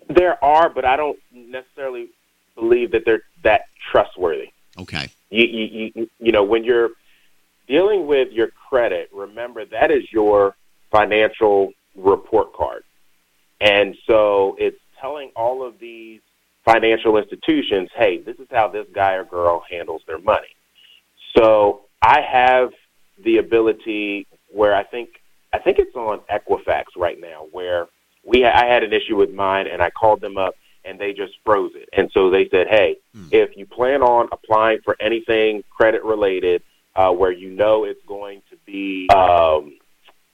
there 0.08 0.42
are, 0.44 0.68
but 0.68 0.84
I 0.84 0.96
don't 0.96 1.18
necessarily 1.32 2.08
believe 2.54 2.92
that 2.92 3.04
they're 3.04 3.23
that 3.42 3.62
trustworthy. 3.90 4.50
Okay. 4.78 5.08
You, 5.30 5.44
you, 5.44 5.92
you, 5.94 6.11
you 6.18 6.32
know, 6.32 6.44
when 6.44 6.64
you're 6.64 6.90
dealing 7.66 8.06
with 8.06 8.32
your 8.32 8.49
credit, 8.49 9.11
remember 9.12 9.64
that 9.66 9.90
is 9.90 10.04
your 10.12 10.54
financial 10.90 11.73
report 11.96 12.52
card. 12.52 12.84
And 13.61 13.96
so 14.06 14.56
it's 14.58 14.78
telling 15.00 15.30
all 15.37 15.66
of 15.66 15.78
these 15.78 16.20
financial 16.64 17.16
institutions, 17.16 17.90
hey, 17.94 18.18
this 18.18 18.38
is 18.38 18.49
how 18.50 18.68
this 18.68 18.87
guy 18.94 19.14
or 19.14 19.25
girl 19.25 19.62
handles 19.70 20.02
their 20.06 20.18
money. 20.18 20.49
So 21.37 21.82
I 22.02 22.20
have 22.20 22.73
the 23.23 23.38
ability 23.38 24.26
where 24.52 24.75
I 24.75 24.82
think 24.84 25.20
I 25.52 25.58
think 25.58 25.78
it's 25.78 25.94
on 25.94 26.20
Equifax 26.30 26.84
right 26.96 27.20
now 27.20 27.46
where 27.52 27.87
we 28.24 28.44
I 28.44 28.66
had 28.66 28.82
an 28.82 28.92
issue 28.92 29.16
with 29.16 29.32
mine 29.32 29.66
and 29.66 29.82
I 29.82 29.90
called 29.90 30.20
them 30.20 30.36
up 30.36 30.54
and 30.84 30.98
they 30.98 31.12
just 31.12 31.34
froze 31.44 31.72
it. 31.74 31.88
And 31.92 32.10
so 32.12 32.30
they 32.30 32.48
said, 32.50 32.68
hey, 32.68 32.96
hmm. 33.14 33.28
if 33.30 33.56
you 33.56 33.66
plan 33.66 34.02
on 34.02 34.28
applying 34.32 34.80
for 34.84 34.96
anything 35.00 35.64
credit 35.70 36.04
related 36.04 36.62
uh, 36.96 37.10
where 37.10 37.32
you 37.32 37.50
know 37.50 37.84
it's 37.84 38.04
going 38.06 38.42
to 38.50 38.56
be 38.66 39.08
um, 39.10 39.78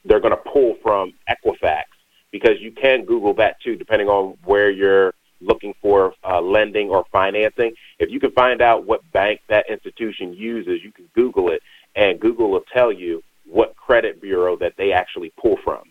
they're 0.04 0.20
going 0.20 0.36
to 0.36 0.50
pull 0.50 0.76
from 0.82 1.12
Equifax 1.28 1.84
because 2.30 2.60
you 2.60 2.70
can 2.70 3.04
Google 3.04 3.34
that 3.34 3.60
too, 3.60 3.76
depending 3.76 4.08
on 4.08 4.36
where 4.44 4.70
you're 4.70 5.14
looking 5.40 5.74
for 5.80 6.14
uh, 6.24 6.40
lending 6.40 6.90
or 6.90 7.04
financing. 7.10 7.72
If 7.98 8.10
you 8.10 8.20
can 8.20 8.30
find 8.32 8.60
out 8.60 8.86
what 8.86 9.10
bank 9.12 9.40
that 9.48 9.68
institution 9.70 10.34
uses, 10.34 10.82
you 10.82 10.92
can 10.92 11.08
Google 11.14 11.50
it, 11.50 11.62
and 11.96 12.20
Google 12.20 12.50
will 12.50 12.64
tell 12.72 12.92
you 12.92 13.22
what 13.46 13.74
credit 13.76 14.20
bureau 14.20 14.56
that 14.56 14.74
they 14.76 14.92
actually 14.92 15.32
pull 15.40 15.56
from. 15.64 15.90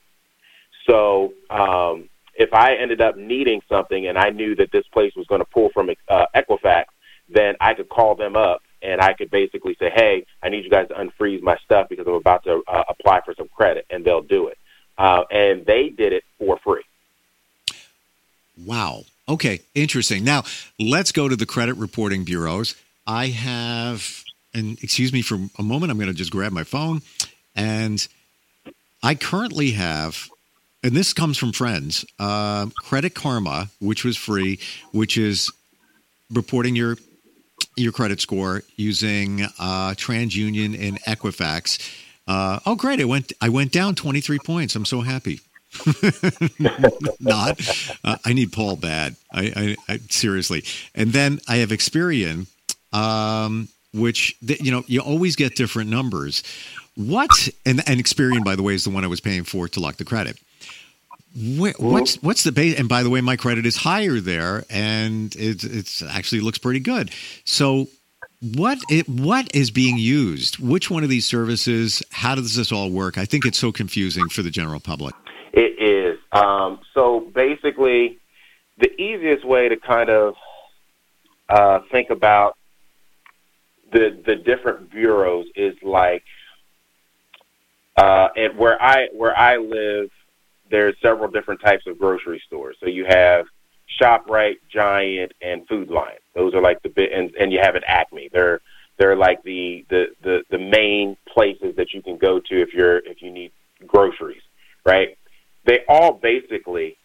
So 0.89 1.33
um, 1.51 2.09
if 2.33 2.51
I 2.53 2.75
ended 2.75 2.99
up 2.99 3.15
needing 3.15 3.61
something 3.69 4.07
and 4.07 4.17
I 4.17 4.31
knew 4.31 4.55
that 4.55 4.71
this 4.71 4.87
place 4.87 5.13
was 5.15 5.27
going 5.27 5.41
to 5.41 5.45
pull 5.45 5.69
from 5.69 5.91
uh, 6.07 6.25
Equifax, 6.35 6.85
then 7.29 7.55
I 7.61 7.75
could 7.75 7.89
call 7.89 8.15
them 8.15 8.35
up 8.35 8.63
and 8.81 8.99
I 8.99 9.13
could 9.13 9.29
basically 9.29 9.75
say, 9.77 9.91
"Hey, 9.93 10.25
I 10.41 10.49
need 10.49 10.63
you 10.63 10.69
guys 10.69 10.87
to 10.87 10.95
unfreeze 10.95 11.41
my 11.41 11.57
stuff 11.57 11.89
because 11.89 12.07
I'm 12.07 12.13
about 12.13 12.43
to 12.45 12.63
uh, 12.67 12.83
apply 12.89 13.21
for 13.21 13.35
some 13.35 13.49
credit," 13.49 13.85
and 13.89 14.03
they'll 14.03 14.21
do 14.21 14.47
it. 14.47 14.57
Uh, 14.97 15.23
and 15.29 15.65
they 15.65 15.89
did 15.89 16.13
it 16.13 16.23
for 16.37 16.57
free. 16.63 16.83
Wow. 18.65 19.03
Okay, 19.27 19.59
interesting. 19.75 20.23
Now 20.23 20.43
let's 20.79 21.11
go 21.11 21.29
to 21.29 21.35
the 21.35 21.45
credit 21.45 21.75
reporting 21.75 22.23
bureaus. 22.23 22.75
I 23.05 23.27
have, 23.27 24.23
and 24.53 24.81
excuse 24.81 25.13
me 25.13 25.21
for 25.21 25.37
a 25.57 25.63
moment. 25.63 25.91
I'm 25.91 25.97
going 25.97 26.09
to 26.09 26.17
just 26.17 26.31
grab 26.31 26.51
my 26.51 26.63
phone, 26.63 27.01
and 27.55 28.07
I 29.03 29.15
currently 29.15 29.71
have 29.71 30.29
and 30.83 30.93
this 30.93 31.13
comes 31.13 31.37
from 31.37 31.51
friends. 31.51 32.05
Uh, 32.17 32.67
Credit 32.77 33.13
Karma, 33.13 33.69
which 33.79 34.03
was 34.03 34.17
free, 34.17 34.59
which 34.91 35.17
is 35.17 35.51
reporting 36.31 36.75
your 36.75 36.97
your 37.75 37.91
credit 37.91 38.19
score 38.19 38.63
using 38.75 39.43
uh, 39.43 39.93
TransUnion 39.95 40.79
and 40.87 41.01
Equifax. 41.03 41.79
Uh, 42.27 42.59
oh, 42.65 42.75
great! 42.75 43.01
I 43.01 43.05
went 43.05 43.33
I 43.41 43.49
went 43.49 43.71
down 43.71 43.95
twenty 43.95 44.21
three 44.21 44.39
points. 44.39 44.75
I'm 44.75 44.85
so 44.85 45.01
happy. 45.01 45.39
Not. 47.19 47.61
Uh, 48.03 48.17
I 48.25 48.33
need 48.33 48.51
Paul 48.51 48.75
bad. 48.75 49.15
I, 49.31 49.75
I, 49.87 49.93
I, 49.93 49.97
seriously. 50.09 50.63
And 50.95 51.13
then 51.13 51.39
I 51.47 51.57
have 51.57 51.69
Experian, 51.69 52.47
um, 52.91 53.67
which 53.93 54.35
you 54.41 54.71
know 54.71 54.83
you 54.87 55.01
always 55.01 55.35
get 55.35 55.55
different 55.55 55.89
numbers. 55.89 56.43
What 56.95 57.49
and 57.65 57.81
and 57.87 57.99
Experian, 58.03 58.43
by 58.43 58.55
the 58.55 58.63
way, 58.63 58.73
is 58.73 58.83
the 58.83 58.89
one 58.89 59.03
I 59.03 59.07
was 59.07 59.19
paying 59.19 59.43
for 59.43 59.67
to 59.69 59.79
lock 59.79 59.97
the 59.97 60.05
credit. 60.05 60.39
Where, 61.35 61.73
what's 61.77 62.15
what's 62.23 62.43
the 62.43 62.51
base? 62.51 62.79
And 62.79 62.89
by 62.89 63.03
the 63.03 63.09
way, 63.09 63.21
my 63.21 63.35
credit 63.35 63.65
is 63.65 63.75
higher 63.75 64.19
there, 64.19 64.65
and 64.69 65.35
it 65.35 65.63
it's 65.63 66.01
actually 66.01 66.41
looks 66.41 66.57
pretty 66.57 66.79
good. 66.79 67.11
So, 67.45 67.87
what 68.41 68.79
it, 68.89 69.07
what 69.07 69.53
is 69.55 69.69
being 69.69 69.97
used? 69.97 70.57
Which 70.57 70.89
one 70.89 71.03
of 71.03 71.09
these 71.09 71.27
services? 71.27 72.01
How 72.11 72.33
does 72.33 72.55
this 72.55 72.71
all 72.71 72.89
work? 72.89 73.17
I 73.17 73.25
think 73.25 73.45
it's 73.45 73.59
so 73.59 73.71
confusing 73.71 74.27
for 74.29 74.41
the 74.41 74.49
general 74.49 74.79
public. 74.79 75.13
It 75.53 75.79
is. 75.79 76.19
Um, 76.31 76.79
so 76.95 77.19
basically, 77.19 78.17
the 78.79 78.89
easiest 78.99 79.45
way 79.45 79.69
to 79.69 79.77
kind 79.77 80.09
of 80.09 80.35
uh, 81.47 81.81
think 81.91 82.09
about 82.09 82.57
the 83.91 84.19
the 84.25 84.35
different 84.35 84.89
bureaus 84.89 85.45
is 85.55 85.75
like, 85.83 86.23
uh, 87.97 88.29
and 88.35 88.57
where 88.57 88.81
I 88.81 89.09
where 89.13 89.37
I 89.37 89.57
live 89.57 90.09
there's 90.69 90.95
several 91.01 91.29
different 91.29 91.61
types 91.61 91.87
of 91.87 91.97
grocery 91.97 92.41
stores. 92.45 92.77
So 92.79 92.87
you 92.87 93.05
have 93.05 93.45
ShopRite, 94.01 94.57
Giant, 94.71 95.33
and 95.41 95.67
Food 95.67 95.89
Lion. 95.89 96.17
Those 96.35 96.53
are 96.53 96.61
like 96.61 96.81
the 96.83 96.89
bit, 96.89 97.11
and, 97.11 97.33
and 97.35 97.51
you 97.51 97.59
have 97.59 97.75
an 97.75 97.83
Acme. 97.85 98.29
They're 98.31 98.61
they're 98.97 99.15
like 99.15 99.41
the, 99.43 99.85
the 99.89 100.07
the 100.21 100.43
the 100.49 100.59
main 100.59 101.17
places 101.27 101.75
that 101.77 101.93
you 101.93 102.01
can 102.01 102.17
go 102.17 102.39
to 102.39 102.61
if 102.61 102.73
you're 102.73 102.97
if 102.99 103.21
you 103.21 103.31
need 103.31 103.51
groceries, 103.87 104.41
right? 104.85 105.17
They 105.65 105.79
all 105.87 106.13
basically 106.13 106.97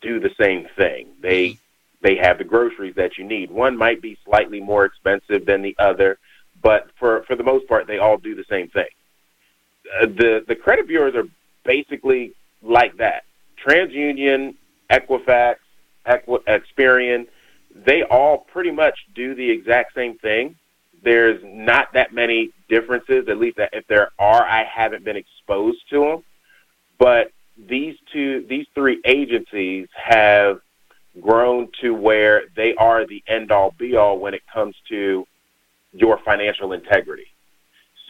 do 0.00 0.20
the 0.20 0.30
same 0.38 0.68
thing. 0.76 1.08
They 1.20 1.58
they 2.02 2.16
have 2.16 2.38
the 2.38 2.44
groceries 2.44 2.94
that 2.96 3.18
you 3.18 3.24
need. 3.24 3.50
One 3.50 3.76
might 3.76 4.00
be 4.00 4.18
slightly 4.24 4.60
more 4.60 4.84
expensive 4.84 5.46
than 5.46 5.62
the 5.62 5.74
other, 5.78 6.18
but 6.62 6.90
for 6.98 7.22
for 7.24 7.34
the 7.34 7.44
most 7.44 7.66
part, 7.66 7.86
they 7.86 7.98
all 7.98 8.18
do 8.18 8.34
the 8.34 8.44
same 8.48 8.68
thing. 8.68 8.88
Uh, 10.00 10.06
the 10.06 10.44
the 10.46 10.54
credit 10.54 10.86
bureaus 10.86 11.14
are 11.14 11.26
basically 11.64 12.34
like 12.62 12.96
that. 12.98 13.24
TransUnion, 13.64 14.54
Equifax, 14.90 15.56
Equi- 16.06 16.38
Experian, 16.48 17.26
they 17.74 18.02
all 18.02 18.38
pretty 18.38 18.70
much 18.70 18.98
do 19.14 19.34
the 19.34 19.50
exact 19.50 19.94
same 19.94 20.18
thing. 20.18 20.56
There's 21.02 21.40
not 21.44 21.92
that 21.92 22.12
many 22.12 22.50
differences, 22.68 23.28
at 23.28 23.38
least 23.38 23.58
if 23.72 23.86
there 23.86 24.10
are, 24.18 24.44
I 24.44 24.64
haven't 24.64 25.04
been 25.04 25.16
exposed 25.16 25.88
to 25.90 26.00
them. 26.00 26.24
But 26.98 27.30
these 27.56 27.96
two, 28.12 28.44
these 28.48 28.66
three 28.74 29.00
agencies 29.04 29.88
have 29.94 30.60
grown 31.20 31.68
to 31.80 31.94
where 31.94 32.42
they 32.56 32.74
are 32.74 33.06
the 33.06 33.22
end 33.26 33.50
all 33.50 33.74
be 33.78 33.96
all 33.96 34.18
when 34.18 34.34
it 34.34 34.42
comes 34.52 34.74
to 34.88 35.26
your 35.92 36.18
financial 36.24 36.72
integrity. 36.72 37.26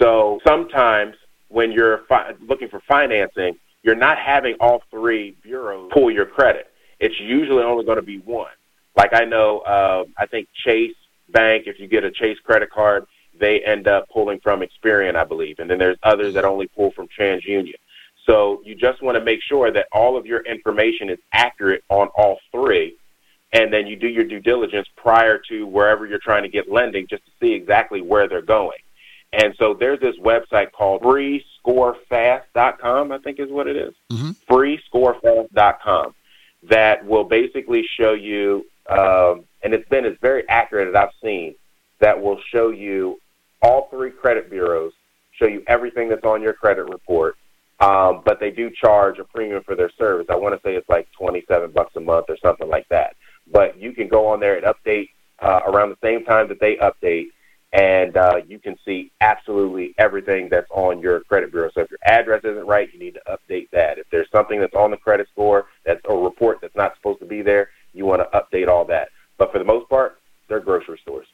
So 0.01 0.41
sometimes 0.47 1.17
when 1.49 1.73
you're 1.73 1.99
fi- 2.09 2.35
looking 2.41 2.69
for 2.69 2.81
financing, 2.81 3.59
you're 3.83 3.95
not 3.95 4.19
having 4.19 4.55
all 4.61 4.83
three 4.91 5.37
bureaus 5.43 5.91
pull 5.93 6.11
your 6.11 6.27
credit. 6.27 6.71
It's 7.01 7.19
usually 7.21 7.63
only 7.63 7.85
going 7.85 7.97
to 7.97 8.03
be 8.03 8.19
one. 8.19 8.51
Like 8.97 9.15
I 9.15 9.25
know, 9.25 9.61
uh, 9.61 10.05
I 10.19 10.27
think 10.27 10.49
Chase 10.65 10.97
Bank, 11.31 11.65
if 11.67 11.79
you 11.79 11.87
get 11.87 12.05
a 12.05 12.11
Chase 12.11 12.39
credit 12.41 12.71
card, 12.71 13.07
they 13.39 13.61
end 13.61 13.87
up 13.87 14.09
pulling 14.09 14.41
from 14.41 14.63
Experian, 14.63 15.15
I 15.15 15.25
believe, 15.25 15.61
and 15.61 15.71
then 15.71 15.79
there's 15.79 15.99
others 16.03 16.35
that 16.35 16.45
only 16.45 16.67
pull 16.67 16.91
from 16.91 17.07
TransUnion. 17.17 17.75
So 18.27 18.61
you 18.65 18.75
just 18.75 19.03
want 19.03 19.17
to 19.17 19.25
make 19.25 19.41
sure 19.43 19.71
that 19.71 19.87
all 19.93 20.17
of 20.17 20.27
your 20.27 20.41
information 20.41 21.09
is 21.09 21.19
accurate 21.33 21.85
on 21.89 22.09
all 22.09 22.39
three, 22.51 22.97
and 23.53 23.73
then 23.73 23.87
you 23.87 23.97
do 23.97 24.09
your 24.09 24.25
due 24.25 24.41
diligence 24.41 24.89
prior 24.97 25.39
to 25.49 25.67
wherever 25.67 26.05
you're 26.05 26.19
trying 26.19 26.43
to 26.43 26.49
get 26.49 26.71
lending, 26.71 27.07
just 27.09 27.25
to 27.25 27.31
see 27.41 27.53
exactly 27.53 28.03
where 28.03 28.29
they're 28.29 28.43
going. 28.43 28.79
And 29.33 29.55
so 29.59 29.75
there's 29.75 30.01
this 30.01 30.17
website 30.17 30.73
called 30.73 31.03
freescorefast.com, 31.03 33.13
I 33.13 33.19
think 33.19 33.39
is 33.39 33.51
what 33.51 33.67
it 33.67 33.77
is. 33.77 33.95
Mm-hmm. 34.11 34.31
Freescorefast.com 34.53 36.15
that 36.65 37.07
will 37.07 37.25
basically 37.25 37.87
show 37.97 38.15
you, 38.15 38.67
um, 38.89 39.45
and 39.63 39.75
it's 39.75 39.89
been 39.89 40.05
it's 40.05 40.21
very 40.21 40.49
accurate 40.49 40.89
as 40.89 40.95
I've 40.95 41.11
seen, 41.23 41.55
that 42.01 42.21
will 42.21 42.41
show 42.51 42.71
you 42.71 43.21
all 43.63 43.89
three 43.91 44.11
credit 44.11 44.51
bureaus, 44.51 44.93
show 45.33 45.47
you 45.47 45.63
everything 45.67 46.09
that's 46.09 46.25
on 46.25 46.43
your 46.43 46.53
credit 46.53 46.85
report. 46.85 47.37
Um, 47.81 48.23
but 48.25 48.41
they 48.41 48.51
do 48.51 48.71
charge 48.71 49.21
a 49.21 49.25
premium 49.25 49.63
for 49.63 49.77
their 49.77 49.91
service. 49.91 50.27
I 50.31 50.35
want 50.35 50.53
to 50.53 50.61
say 50.67 50.75
it's 50.75 50.89
like 50.89 51.07
27 51.13 51.71
bucks 51.71 51.95
a 51.95 52.01
month 52.01 52.27
or 52.29 52.37
something 52.43 52.69
like 52.69 52.89
that. 52.89 53.15
But 53.53 53.79
you 53.79 53.93
can 53.93 54.09
go 54.09 54.27
on 54.27 54.41
there 54.41 54.57
and 54.57 54.67
update 54.67 55.11
uh, 55.39 55.61
around 55.65 55.91
the 55.91 55.99
same 56.03 56.25
time 56.25 56.49
that 56.49 56.59
they 56.59 56.75
update 56.77 57.29
and 57.73 58.17
uh, 58.17 58.41
you 58.47 58.59
can 58.59 58.77
see 58.85 59.11
absolutely 59.21 59.95
everything 59.99 60.49
that's 60.49 60.71
on 60.71 61.01
your 61.01 61.21
credit 61.21 61.53
bureau. 61.53 61.71
So 61.75 61.83
if 61.83 61.91
your 61.91 61.99
address 62.05 62.43
isn't 62.45 62.67
right, 62.67 62.89
you 62.93 62.99
need 62.99 63.15
to 63.15 63.23
update 63.29 63.71
that. 63.71 63.99
If 63.99 64.07
there's 64.11 64.31
something 64.31 64.61
that's 64.61 64.75
on 64.75 64.91
the 64.91 64.97
credit 64.97 65.29
score 65.33 65.67
that's 65.85 66.01
a 66.09 66.15
report 66.15 66.61
that's 66.61 66.77
not 66.77 66.95
supposed 66.97 67.21
to 67.21 67.27
be 67.27 67.43
there, 67.43 67.71
you 67.93 68.07
want 68.07 68.23
to 68.23 68.39
update 68.39 68.69
all 68.69 68.85
that. 68.87 69.11
But 69.37 69.53
for 69.53 69.59
the 69.59 69.65
most 69.65 69.89
part, 69.89 70.19
they're 70.49 70.61
grocery 70.61 70.99
stores. 71.03 71.27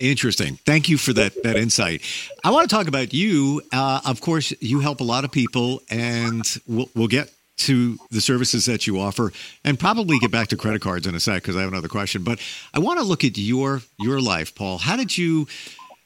Interesting. 0.00 0.56
Thank 0.64 0.88
you 0.88 0.96
for 0.96 1.12
that 1.14 1.42
that 1.42 1.56
insight. 1.56 2.02
I 2.44 2.52
want 2.52 2.70
to 2.70 2.74
talk 2.74 2.86
about 2.86 3.12
you. 3.12 3.62
Uh, 3.72 4.00
of 4.04 4.20
course, 4.20 4.52
you 4.60 4.78
help 4.78 5.00
a 5.00 5.04
lot 5.04 5.24
of 5.24 5.32
people, 5.32 5.82
and 5.90 6.44
we'll, 6.68 6.88
we'll 6.94 7.08
get 7.08 7.32
to 7.58 7.98
the 8.10 8.20
services 8.20 8.66
that 8.66 8.86
you 8.86 9.00
offer, 9.00 9.32
and 9.64 9.78
probably 9.78 10.18
get 10.18 10.30
back 10.30 10.48
to 10.48 10.56
credit 10.56 10.82
cards 10.82 11.06
in 11.06 11.14
a 11.14 11.20
sec 11.20 11.42
because 11.42 11.56
I 11.56 11.60
have 11.60 11.70
another 11.70 11.88
question. 11.88 12.22
But 12.22 12.40
I 12.72 12.78
want 12.78 12.98
to 12.98 13.04
look 13.04 13.24
at 13.24 13.36
your 13.36 13.82
your 13.98 14.20
life, 14.20 14.54
Paul. 14.54 14.78
How 14.78 14.96
did 14.96 15.16
you 15.16 15.46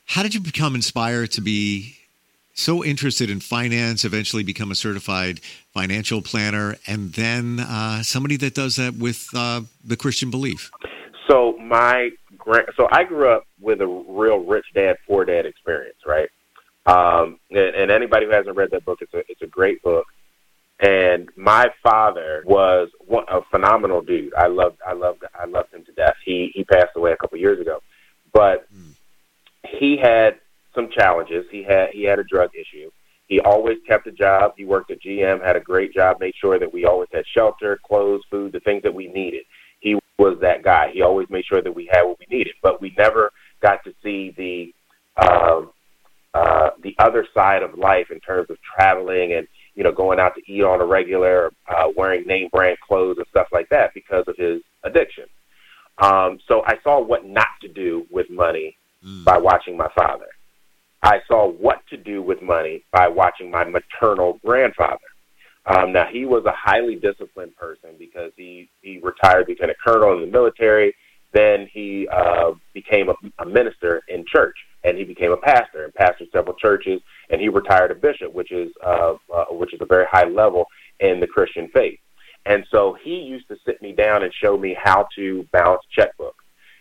how 0.07 0.23
did 0.23 0.35
you 0.35 0.41
become 0.41 0.75
inspired 0.75 1.31
to 1.33 1.41
be 1.41 1.97
so 2.55 2.85
interested 2.85 3.31
in 3.31 3.41
finance, 3.41 4.05
eventually 4.05 4.43
become 4.43 4.71
a 4.71 4.75
certified 4.75 5.41
financial 5.73 6.21
planner, 6.21 6.77
and 6.87 7.13
then 7.15 7.61
uh, 7.61 8.03
somebody 8.03 8.37
that 8.37 8.55
does 8.55 8.77
that 8.77 8.95
with 8.95 9.29
uh, 9.35 9.63
the 9.85 9.97
Christian 9.97 10.31
belief? 10.31 10.71
So 11.29 11.57
my 11.59 12.11
grand, 12.37 12.69
so 12.77 12.89
I 12.91 13.05
grew 13.05 13.29
up 13.29 13.47
with 13.61 13.81
a 13.81 13.87
real 13.87 14.39
rich 14.39 14.67
dad, 14.75 14.97
poor 15.07 15.25
dad 15.25 15.47
experience, 15.47 15.99
right? 16.07 16.29
Um, 16.85 17.39
and, 17.51 17.75
and 17.75 17.91
anybody 17.91 18.27
who 18.27 18.33
hasn't 18.33 18.57
read 18.57 18.71
that 18.73 18.85
book, 18.85 19.01
it's 19.01 19.15
a 19.15 19.23
it's 19.29 19.43
a 19.43 19.47
great 19.47 19.83
book. 19.83 20.07
And 20.83 21.29
my 21.37 21.69
father 21.81 22.43
was 22.45 22.89
one, 23.07 23.25
a 23.29 23.41
phenomenal 23.53 24.03
dude. 24.03 24.35
I 24.35 24.49
loved 24.49 24.79
I 24.85 24.95
loved 24.95 25.23
I 25.33 25.45
loved 25.47 25.73
him 25.73 25.85
to 25.85 25.93
death. 25.93 26.17
He 26.25 26.51
he 26.55 26.65
passed 26.65 26.97
away 26.97 27.13
a 27.13 27.17
couple 27.17 27.39
years 27.39 27.61
ago, 27.61 27.81
but 28.33 28.67
mm. 28.75 28.93
he 29.79 29.97
had 29.97 30.41
some 30.75 30.91
challenges. 30.91 31.47
He 31.53 31.63
had 31.63 31.91
he 31.93 32.03
had 32.03 32.19
a 32.19 32.25
drug 32.25 32.51
issue. 32.55 32.91
He 33.29 33.39
always 33.39 33.79
kept 33.87 34.09
a 34.09 34.13
job. 34.13 34.55
He 34.57 34.65
worked 34.65 34.91
at 34.91 35.01
GM, 35.01 35.43
had 35.43 35.55
a 35.55 35.61
great 35.61 35.95
job, 35.95 36.19
made 36.19 36.35
sure 36.35 36.59
that 36.59 36.73
we 36.73 36.85
always 36.85 37.09
had 37.13 37.25
shelter, 37.33 37.79
clothes, 37.87 38.23
food, 38.29 38.51
the 38.51 38.61
things 38.61 38.83
that 38.83 38.93
we 38.93 39.07
needed. 39.07 39.45
He 39.79 39.97
was 40.19 40.39
that 40.41 40.65
guy. 40.65 40.91
He 40.93 41.03
always 41.03 41.31
made 41.31 41.45
sure 41.45 41.63
that 41.63 41.75
we 41.75 41.89
had 41.93 42.03
what 42.03 42.19
we 42.19 42.27
needed, 42.29 42.55
but 42.61 42.81
we 42.81 42.93
never 42.99 43.31
got 43.61 43.85
to 43.85 43.95
see 44.03 44.35
the 44.37 44.75
uh, 45.17 45.63
uh, 46.35 46.71
the 46.83 46.97
other 46.99 47.25
side 47.33 47.63
of 47.63 47.79
life 47.79 48.11
in 48.11 48.19
terms 48.19 48.51
of 48.51 48.57
traveling 48.63 49.35
and 49.35 49.47
you 49.75 49.85
know 49.85 49.93
going 49.93 50.19
out 50.19 50.35
to 50.35 50.53
eat 50.53 50.63
on 50.63 50.81
a 50.81 50.85
regular, 50.85 51.51
uh, 51.69 51.89
wearing 51.97 52.27
name 52.27 52.49
brand 52.53 52.79
clothes 52.81 53.19
and 53.19 53.27
stuff 53.29 53.49
like 53.53 53.69
that 53.71 53.95
because 53.95 54.25
of 54.27 54.37
his 54.37 54.63
addiction. 54.85 55.25
Um, 55.99 56.39
so 56.49 56.63
I 56.65 56.79
saw 56.83 57.01
what 57.01 57.27
not 57.27 57.49
to 57.61 57.69
do 57.69 58.07
with 58.11 58.31
money 58.31 58.77
mm. 59.05 59.25
by 59.25 59.39
watching 59.39 59.77
my 59.77 59.89
father. 59.95 60.27
I 61.03 61.21
saw 61.27 61.49
what 61.49 61.85
to 61.91 61.97
do 61.97 62.23
with 62.23 62.43
money 62.43 62.85
by 62.93 63.09
watching 63.09 63.51
my 63.51 63.65
maternal 63.65 64.39
grandfather. 64.45 64.99
Um, 65.67 65.93
now 65.93 66.07
he 66.07 66.25
was 66.25 66.45
a 66.45 66.53
highly 66.53 66.97
disciplined 66.97 67.57
person 67.57 67.91
because 67.99 68.33
he 68.37 68.69
he 68.83 68.99
retired 68.99 69.47
became 69.47 69.71
a 69.71 69.75
colonel 69.75 70.15
in 70.15 70.21
the 70.21 70.27
military. 70.27 70.95
Then 71.33 71.69
he 71.73 72.09
uh, 72.09 72.53
became 72.75 73.09
a, 73.09 73.15
a 73.39 73.47
minister 73.47 74.03
in 74.09 74.25
church, 74.27 74.57
and 74.85 74.99
he 74.99 75.05
became 75.05 75.33
a 75.33 75.37
pastor 75.37 75.85
and 75.85 75.95
pastored 75.95 76.31
several 76.33 76.57
churches. 76.57 77.01
And 77.31 77.41
he 77.41 77.49
retired 77.49 77.91
a 77.91 77.95
bishop, 77.95 78.33
which 78.33 78.53
is 78.53 78.71
uh, 78.85 79.15
uh, 79.33 79.45
which 79.51 79.73
is 79.75 79.81
a 79.81 79.87
very 79.87 80.07
high 80.11 80.25
level 80.25 80.67
in 81.01 81.21
the 81.21 81.27
Christian 81.27 81.69
faith. 81.69 81.99
And 82.45 82.67
so 82.71 82.97
he 83.03 83.17
used 83.21 83.49
to 83.49 83.57
sit 83.65 83.81
me 83.83 83.93
down 83.93 84.25
and 84.25 84.33
show 84.35 84.59
me 84.59 84.77
how 84.81 85.07
to 85.17 85.45
balance 85.53 85.83
a 85.91 86.01
checkbook, 86.01 86.35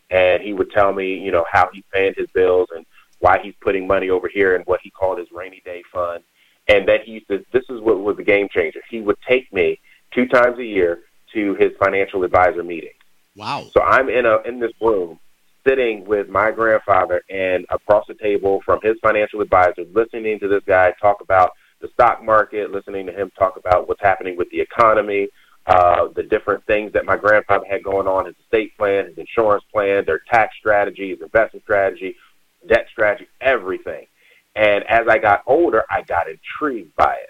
and 0.10 0.42
he 0.42 0.54
would 0.54 0.72
tell 0.72 0.92
me, 0.92 1.16
you 1.16 1.32
know, 1.32 1.46
how 1.52 1.70
he 1.72 1.84
paid 1.94 2.16
his 2.18 2.28
bills 2.34 2.68
and 2.76 2.86
why 3.20 3.40
he's 3.42 3.54
putting 3.62 3.86
money 3.86 4.10
over 4.10 4.28
here 4.28 4.56
in 4.56 4.64
what 4.64 4.80
he 4.82 4.90
called 4.90 5.20
his 5.20 5.28
rainy 5.32 5.62
day 5.64 5.84
fund. 5.94 6.24
And 6.68 6.88
then 6.88 7.00
he 7.06 7.12
used 7.14 7.28
to, 7.28 7.46
this 7.54 7.66
is 7.70 7.80
what 7.80 8.00
was 8.00 8.18
the 8.18 8.24
game 8.24 8.48
changer. 8.52 8.82
He 8.90 9.02
would 9.02 9.18
take 9.28 9.52
me 9.54 9.80
two 10.12 10.28
times 10.28 10.58
a 10.58 10.66
year 10.66 11.02
to 11.34 11.54
his 11.56 11.72
financial 11.80 12.24
advisor 12.24 12.64
meeting. 12.64 12.94
Wow. 13.36 13.68
So 13.72 13.82
I'm 13.82 14.10
in 14.10 14.26
a 14.26 14.40
in 14.42 14.60
this 14.60 14.74
room 14.82 15.20
sitting 15.68 16.06
with 16.06 16.30
my 16.30 16.52
grandfather 16.52 17.22
and 17.30 17.66
across 17.70 18.06
the 18.08 18.16
table 18.16 18.62
from 18.66 18.80
his 18.82 18.98
financial 19.02 19.42
advisor, 19.42 19.84
listening 19.94 20.40
to 20.40 20.48
this 20.48 20.64
guy 20.66 20.94
talk 21.02 21.22
about 21.22 21.52
the 21.82 21.90
stock 21.94 22.24
market, 22.24 22.72
listening 22.72 23.06
to 23.06 23.12
him 23.12 23.32
talk 23.38 23.58
about 23.58 23.88
what's 23.88 24.02
happening 24.02 24.38
with 24.38 24.50
the 24.52 24.60
economy, 24.60 25.28
uh, 25.68 26.08
the 26.16 26.24
different 26.24 26.66
things 26.66 26.92
that 26.94 27.06
my 27.06 27.16
grandfather 27.16 27.66
had 27.70 27.84
going 27.84 28.08
on, 28.08 28.26
his 28.26 28.36
estate 28.44 28.76
plan, 28.78 29.06
his 29.06 29.18
insurance 29.18 29.64
plan, 29.72 30.04
their 30.06 30.22
tax 30.32 30.56
strategy, 30.58 31.10
his 31.10 31.22
investment 31.22 31.64
strategy, 31.64 32.16
debt 32.68 32.88
strategy, 32.92 33.28
everything. 33.40 34.06
And 34.56 34.84
as 34.86 35.08
I 35.08 35.18
got 35.18 35.44
older, 35.48 35.84
I 35.90 36.02
got 36.02 36.28
intrigued 36.28 36.96
by 36.96 37.14
it. 37.14 37.30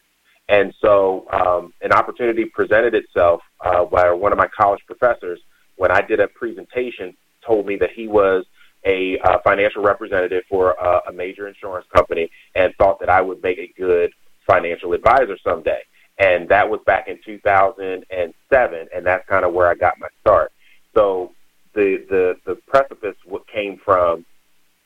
And 0.49 0.73
so 0.81 1.27
um, 1.31 1.73
an 1.81 1.91
opportunity 1.93 2.45
presented 2.45 2.93
itself 2.93 3.41
uh, 3.61 3.85
by 3.85 4.11
one 4.11 4.31
of 4.31 4.37
my 4.37 4.47
college 4.47 4.81
professors 4.85 5.39
when 5.77 5.91
I 5.91 6.01
did 6.01 6.19
a 6.19 6.27
presentation, 6.27 7.15
told 7.45 7.65
me 7.65 7.75
that 7.77 7.91
he 7.91 8.07
was 8.07 8.45
a 8.85 9.19
uh, 9.19 9.39
financial 9.43 9.83
representative 9.83 10.43
for 10.49 10.81
uh, 10.83 11.01
a 11.07 11.13
major 11.13 11.47
insurance 11.47 11.85
company 11.93 12.29
and 12.55 12.73
thought 12.75 12.99
that 12.99 13.09
I 13.09 13.21
would 13.21 13.41
make 13.43 13.59
a 13.59 13.71
good 13.77 14.11
financial 14.47 14.93
advisor 14.93 15.37
someday. 15.43 15.81
And 16.17 16.49
that 16.49 16.69
was 16.69 16.79
back 16.85 17.07
in 17.07 17.19
2007, 17.25 18.87
and 18.93 19.05
that's 19.05 19.27
kind 19.27 19.45
of 19.45 19.53
where 19.53 19.67
I 19.67 19.75
got 19.75 19.99
my 19.99 20.07
start. 20.21 20.51
So 20.93 21.31
the 21.73 22.03
the 22.09 22.35
the 22.45 22.55
precipice 22.67 23.15
came 23.51 23.79
from 23.83 24.25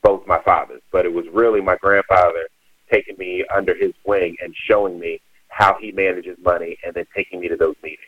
both 0.04 0.26
my 0.28 0.40
fathers, 0.44 0.82
but 0.92 1.06
it 1.06 1.14
was 1.14 1.26
really 1.34 1.62
my 1.62 1.76
grandfather 1.78 2.48
taking 2.92 3.18
me 3.18 3.44
under 3.54 3.76
his 3.76 3.94
wing 4.06 4.36
and 4.42 4.54
showing 4.56 5.00
me 5.00 5.20
how 5.50 5.76
he 5.80 5.92
manages 5.92 6.38
money 6.44 6.78
and 6.86 6.94
then 6.94 7.08
taking 7.16 7.40
me 7.40 7.48
to 7.48 7.56
those 7.56 7.76
meetings. 7.82 8.02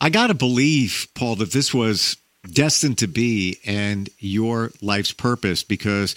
I 0.00 0.10
got 0.10 0.28
to 0.28 0.34
believe, 0.34 1.08
Paul, 1.14 1.36
that 1.36 1.52
this 1.52 1.74
was 1.74 2.16
destined 2.52 2.98
to 2.98 3.06
be 3.06 3.58
and 3.66 4.08
your 4.18 4.72
life's 4.80 5.12
purpose 5.12 5.62
because 5.62 6.14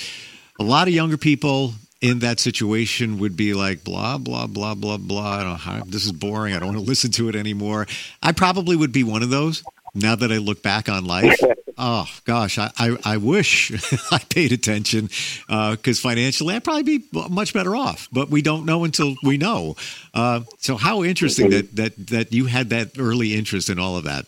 a 0.59 0.63
lot 0.63 0.87
of 0.87 0.93
younger 0.93 1.17
people 1.17 1.73
in 2.01 2.19
that 2.19 2.39
situation 2.39 3.19
would 3.19 3.37
be 3.37 3.53
like 3.53 3.83
blah 3.83 4.17
blah 4.17 4.47
blah 4.47 4.75
blah 4.75 4.97
blah. 4.97 5.37
I 5.37 5.43
don't 5.43 5.65
know, 5.79 5.85
this 5.85 6.05
is 6.05 6.11
boring. 6.11 6.53
I 6.53 6.59
don't 6.59 6.69
want 6.69 6.79
to 6.79 6.85
listen 6.89 7.11
to 7.11 7.29
it 7.29 7.35
anymore. 7.35 7.87
I 8.21 8.31
probably 8.31 8.75
would 8.75 8.91
be 8.91 9.03
one 9.03 9.23
of 9.23 9.29
those 9.29 9.63
now 9.93 10.15
that 10.15 10.31
I 10.31 10.37
look 10.37 10.63
back 10.63 10.89
on 10.89 11.05
life. 11.05 11.39
oh 11.77 12.07
gosh, 12.25 12.57
I, 12.57 12.71
I, 12.77 12.97
I 13.03 13.17
wish 13.17 13.71
I 14.11 14.19
paid 14.19 14.51
attention 14.51 15.09
because 15.47 15.99
uh, 15.99 16.09
financially 16.09 16.55
I'd 16.55 16.63
probably 16.63 16.99
be 16.99 17.05
much 17.29 17.53
better 17.53 17.75
off. 17.75 18.07
But 18.11 18.29
we 18.29 18.41
don't 18.41 18.65
know 18.65 18.83
until 18.83 19.15
we 19.23 19.37
know. 19.37 19.75
Uh, 20.13 20.41
so 20.57 20.77
how 20.77 21.03
interesting 21.03 21.51
that, 21.51 21.75
that 21.75 22.07
that 22.07 22.33
you 22.33 22.45
had 22.45 22.69
that 22.69 22.97
early 22.97 23.33
interest 23.35 23.69
in 23.69 23.79
all 23.79 23.97
of 23.97 24.05
that. 24.05 24.25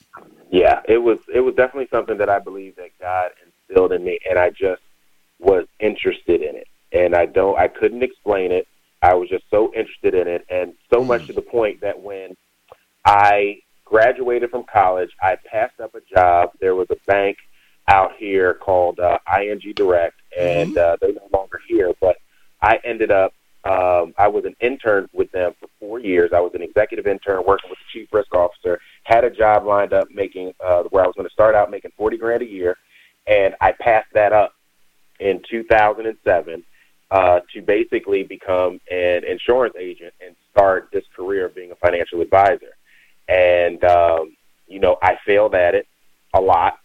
Yeah, 0.53 0.81
it 0.87 0.99
was 0.99 1.17
it 1.33 1.41
was 1.41 1.55
definitely 1.55 1.87
something 1.91 2.17
that 2.19 2.29
I 2.29 2.39
believe 2.39 2.75
that 2.75 2.91
God 2.99 3.31
instilled 3.45 3.91
in 3.91 4.03
me, 4.03 4.19
and 4.29 4.37
I 4.37 4.51
just 4.51 4.81
was 5.39 5.65
interested 5.79 6.41
in 6.41 6.55
it, 6.55 6.67
and 6.91 7.15
I 7.15 7.25
don't 7.25 7.57
I 7.59 7.67
couldn't 7.67 8.03
explain 8.03 8.51
it. 8.51 8.67
I 9.01 9.15
was 9.15 9.29
just 9.29 9.43
so 9.49 9.73
interested 9.73 10.13
in 10.13 10.27
it, 10.27 10.45
and 10.49 10.73
so 10.93 11.01
mm. 11.01 11.07
much 11.07 11.27
to 11.27 11.33
the 11.33 11.41
point 11.41 11.81
that 11.81 11.99
when 11.99 12.37
I 13.05 13.57
graduated 13.93 14.49
from 14.49 14.63
college. 14.63 15.11
I 15.21 15.37
passed 15.45 15.79
up 15.79 15.95
a 15.95 16.01
job. 16.13 16.51
There 16.59 16.75
was 16.75 16.87
a 16.89 16.95
bank 17.05 17.37
out 17.87 18.13
here 18.17 18.53
called 18.53 18.99
uh, 18.99 19.19
ING 19.39 19.61
Direct, 19.75 20.19
and 20.37 20.75
mm-hmm. 20.75 20.93
uh, 20.93 20.95
they're 21.01 21.13
no 21.13 21.37
longer 21.37 21.59
here. 21.67 21.93
But 21.99 22.17
I 22.61 22.79
ended 22.83 23.11
up, 23.11 23.33
um, 23.65 24.13
I 24.17 24.27
was 24.27 24.45
an 24.45 24.55
intern 24.59 25.07
with 25.13 25.31
them 25.31 25.53
for 25.59 25.67
four 25.79 25.99
years. 25.99 26.31
I 26.33 26.39
was 26.39 26.51
an 26.53 26.61
executive 26.61 27.07
intern 27.07 27.43
working 27.45 27.69
with 27.69 27.79
the 27.79 27.99
chief 27.99 28.09
risk 28.11 28.33
officer. 28.35 28.79
Had 29.03 29.23
a 29.23 29.29
job 29.29 29.65
lined 29.65 29.93
up 29.93 30.07
making 30.13 30.53
uh, 30.63 30.83
where 30.83 31.03
I 31.03 31.07
was 31.07 31.15
going 31.15 31.27
to 31.27 31.33
start 31.33 31.55
out 31.55 31.71
making 31.71 31.91
forty 31.97 32.17
grand 32.17 32.41
a 32.41 32.47
year, 32.47 32.77
and 33.27 33.55
I 33.61 33.71
passed 33.71 34.11
that 34.13 34.33
up 34.33 34.53
in 35.19 35.41
2007 35.49 36.63
uh, 37.11 37.39
to 37.53 37.61
basically 37.61 38.23
become 38.23 38.81
an 38.91 39.23
insurance 39.23 39.75
agent 39.79 40.13
and 40.25 40.35
start 40.51 40.89
this 40.91 41.05
career 41.15 41.45
of 41.45 41.55
being 41.55 41.71
a 41.71 41.75
financial 41.75 42.21
advisor 42.21 42.75
and 43.27 43.83
um, 43.83 44.35
you 44.67 44.79
know 44.79 44.97
I 45.01 45.17
failed 45.25 45.55
at 45.55 45.75
it 45.75 45.87
a 46.33 46.41
lot. 46.41 46.79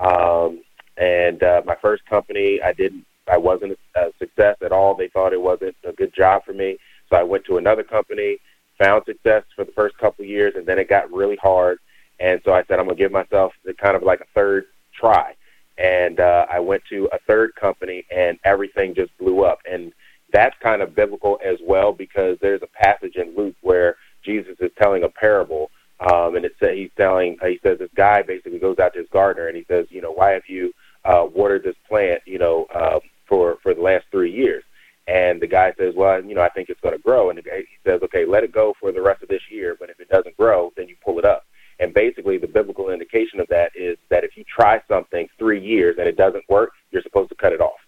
Um, 0.00 0.62
and 0.96 1.42
uh, 1.42 1.62
my 1.64 1.76
first 1.80 2.04
company, 2.06 2.60
I 2.62 2.72
didn't, 2.72 3.06
I 3.32 3.38
wasn't 3.38 3.78
a 3.96 4.12
success 4.18 4.56
at 4.62 4.72
all. 4.72 4.94
They 4.94 5.08
thought 5.08 5.32
it 5.32 5.40
wasn't 5.40 5.74
a 5.84 5.92
good 5.92 6.12
job 6.14 6.44
for 6.44 6.52
me, 6.52 6.76
so 7.08 7.16
I 7.16 7.22
went 7.22 7.46
to 7.46 7.56
another 7.56 7.82
company, 7.82 8.36
found 8.78 9.04
success 9.06 9.44
for 9.56 9.64
the 9.64 9.72
first 9.72 9.96
couple 9.96 10.22
of 10.22 10.28
years, 10.28 10.52
and 10.54 10.66
then 10.66 10.78
it 10.78 10.86
got 10.88 11.10
really 11.10 11.36
hard. 11.36 11.78
And 12.20 12.42
so 12.44 12.52
I 12.52 12.62
said 12.64 12.78
I'm 12.78 12.84
gonna 12.84 12.96
give 12.96 13.10
myself 13.10 13.54
the 13.64 13.72
kind 13.72 13.96
of 13.96 14.02
like 14.02 14.20
a 14.20 14.26
third 14.34 14.66
try. 14.92 15.34
And 15.78 16.20
uh, 16.20 16.44
I 16.50 16.60
went 16.60 16.82
to 16.90 17.08
a 17.10 17.18
third 17.26 17.54
company, 17.54 18.04
and 18.14 18.38
everything 18.44 18.94
just 18.94 19.16
blew 19.16 19.44
up. 19.44 19.60
And 19.70 19.94
that's 20.30 20.54
kind 20.60 20.82
of 20.82 20.94
biblical 20.94 21.40
as 21.42 21.56
well 21.66 21.92
because 21.92 22.36
there's 22.42 22.62
a 22.62 22.84
passage 22.84 23.16
in 23.16 23.34
Luke 23.34 23.56
where 23.62 23.96
Jesus 24.22 24.56
is 24.60 24.70
telling 24.76 25.04
a 25.04 25.08
parable 25.08 25.70
um, 26.00 26.34
and 26.36 26.44
it 26.44 26.54
said 26.58 26.76
he's 26.76 26.90
telling, 26.96 27.38
he 27.42 27.60
says 27.62 27.78
this 27.78 27.90
guy 27.94 28.22
basically 28.22 28.58
goes 28.58 28.78
out 28.78 28.92
to 28.94 29.00
his 29.00 29.08
gardener 29.10 29.48
and 29.48 29.56
he 29.56 29.64
says, 29.68 29.86
you 29.90 30.00
know, 30.02 30.12
why 30.12 30.32
have 30.32 30.48
you 30.48 30.72
uh, 31.04 31.26
watered 31.32 31.62
this 31.62 31.76
plant, 31.88 32.22
you 32.26 32.38
know, 32.38 32.66
uh, 32.74 32.98
for 33.32 33.56
for 33.62 33.72
the 33.72 33.80
last 33.80 34.04
three 34.10 34.30
years? 34.30 34.62
And 35.08 35.40
the 35.40 35.46
guy 35.46 35.72
says, 35.78 35.94
well, 35.96 36.22
you 36.22 36.34
know, 36.34 36.42
I 36.42 36.50
think 36.50 36.68
it's 36.68 36.80
going 36.80 36.94
to 36.94 37.02
grow. 37.02 37.30
And 37.30 37.38
he 37.38 37.64
says, 37.84 38.02
okay, 38.02 38.24
let 38.24 38.44
it 38.44 38.52
go 38.52 38.74
for 38.78 38.92
the 38.92 39.00
rest 39.00 39.22
of 39.22 39.28
this 39.28 39.40
year, 39.50 39.74
but 39.80 39.90
if 39.90 39.98
it 39.98 40.08
doesn't 40.08 40.36
grow, 40.36 40.72
then 40.76 40.86
you 40.86 40.94
pull 41.04 41.18
it 41.18 41.24
up. 41.24 41.44
And 41.80 41.92
basically, 41.92 42.38
the 42.38 42.46
biblical 42.46 42.90
indication 42.90 43.40
of 43.40 43.48
that 43.48 43.72
is 43.74 43.96
that 44.10 44.22
if 44.22 44.36
you 44.36 44.44
try 44.44 44.80
something 44.86 45.28
three 45.38 45.60
years 45.60 45.96
and 45.98 46.06
it 46.06 46.16
doesn't 46.16 46.44
work, 46.48 46.72
you're 46.90 47.02
supposed 47.02 47.30
to 47.30 47.34
cut 47.34 47.52
it 47.52 47.60
off. 47.60 47.80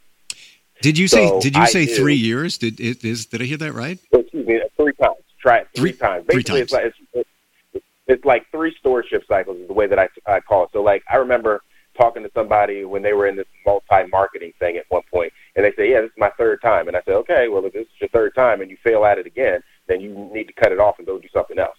Did 0.80 0.98
you 0.98 1.06
say? 1.06 1.38
did 1.40 1.54
you 1.54 1.66
say 1.66 1.86
three 1.86 2.16
years? 2.16 2.58
Did 2.58 2.80
it 2.80 3.04
is? 3.04 3.26
Did 3.26 3.42
I 3.42 3.44
hear 3.44 3.58
that 3.58 3.74
right? 3.74 3.98
Excuse 4.12 4.46
me, 4.46 4.60
three 4.76 4.94
times. 4.94 5.16
Try 5.38 5.58
it 5.58 5.68
three, 5.76 5.92
three 5.92 5.98
times. 5.98 6.26
Basically, 6.26 6.64
three 6.64 6.66
times. 6.66 6.72
It's 6.72 7.14
like, 7.14 7.26
it's, 7.74 7.84
it's 8.08 8.24
like 8.24 8.50
three 8.50 8.74
stewardship 8.80 9.24
cycles 9.28 9.58
is 9.58 9.68
the 9.68 9.74
way 9.74 9.86
that 9.86 9.98
I, 9.98 10.08
I 10.26 10.40
call 10.40 10.64
it. 10.64 10.70
So 10.72 10.82
like 10.82 11.04
I 11.08 11.16
remember 11.16 11.62
talking 11.96 12.22
to 12.22 12.30
somebody 12.34 12.84
when 12.84 13.02
they 13.02 13.12
were 13.12 13.26
in 13.26 13.36
this 13.36 13.46
multi-marketing 13.64 14.52
thing 14.58 14.76
at 14.76 14.86
one 14.88 15.02
point, 15.12 15.32
and 15.56 15.64
they 15.64 15.72
say, 15.72 15.90
"Yeah, 15.90 16.02
this 16.02 16.10
is 16.10 16.18
my 16.18 16.30
third 16.30 16.60
time," 16.62 16.88
and 16.88 16.96
I 16.96 17.02
said, 17.02 17.14
"Okay, 17.14 17.48
well 17.48 17.64
if 17.64 17.72
this 17.72 17.86
is 17.86 18.00
your 18.00 18.08
third 18.08 18.34
time 18.34 18.60
and 18.60 18.70
you 18.70 18.76
fail 18.76 19.04
at 19.04 19.18
it 19.18 19.26
again, 19.26 19.62
then 19.86 20.00
you 20.00 20.14
need 20.32 20.46
to 20.48 20.52
cut 20.52 20.72
it 20.72 20.80
off 20.80 20.98
and 20.98 21.06
go 21.06 21.18
do 21.18 21.28
something 21.32 21.58
else 21.58 21.78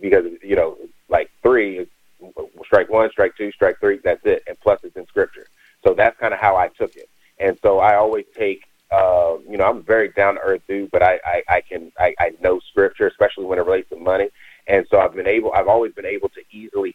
because 0.00 0.26
you 0.42 0.56
know 0.56 0.76
like 1.08 1.30
three 1.42 1.78
is 1.78 1.88
strike 2.64 2.88
one, 2.88 3.10
strike 3.10 3.36
two, 3.36 3.52
strike 3.52 3.78
three, 3.80 3.98
that's 4.02 4.24
it, 4.24 4.42
and 4.46 4.58
plus 4.60 4.80
it's 4.82 4.96
in 4.96 5.06
scripture. 5.06 5.46
So 5.84 5.94
that's 5.94 6.18
kind 6.18 6.34
of 6.34 6.40
how 6.40 6.56
I 6.56 6.68
took 6.68 6.96
it, 6.96 7.08
and 7.38 7.58
so 7.62 7.78
I 7.78 7.96
always 7.96 8.26
take. 8.36 8.62
Uh, 8.90 9.36
you 9.46 9.58
know, 9.58 9.68
I'm 9.68 9.82
very 9.82 10.08
down 10.08 10.36
to 10.36 10.40
earth 10.40 10.62
dude, 10.66 10.90
but 10.90 11.02
I, 11.02 11.20
I, 11.22 11.42
I 11.46 11.60
can 11.60 11.92
I, 11.98 12.14
I 12.18 12.32
know 12.40 12.58
scripture, 12.70 13.06
especially 13.06 13.44
when 13.44 13.58
it 13.58 13.66
relates 13.66 13.90
to 13.90 13.96
money. 13.96 14.30
And 14.68 14.86
so 14.90 15.00
I've 15.00 15.14
been 15.14 15.26
able, 15.26 15.52
I've 15.52 15.66
always 15.66 15.92
been 15.92 16.06
able 16.06 16.28
to 16.28 16.42
easily 16.50 16.94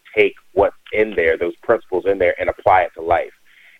in 0.93 1.15
there, 1.15 1.37
those 1.37 1.55
principles 1.57 2.05
in 2.05 2.17
there, 2.19 2.35
and 2.39 2.49
apply 2.49 2.83
it 2.83 2.91
to 2.95 3.01
life. 3.01 3.33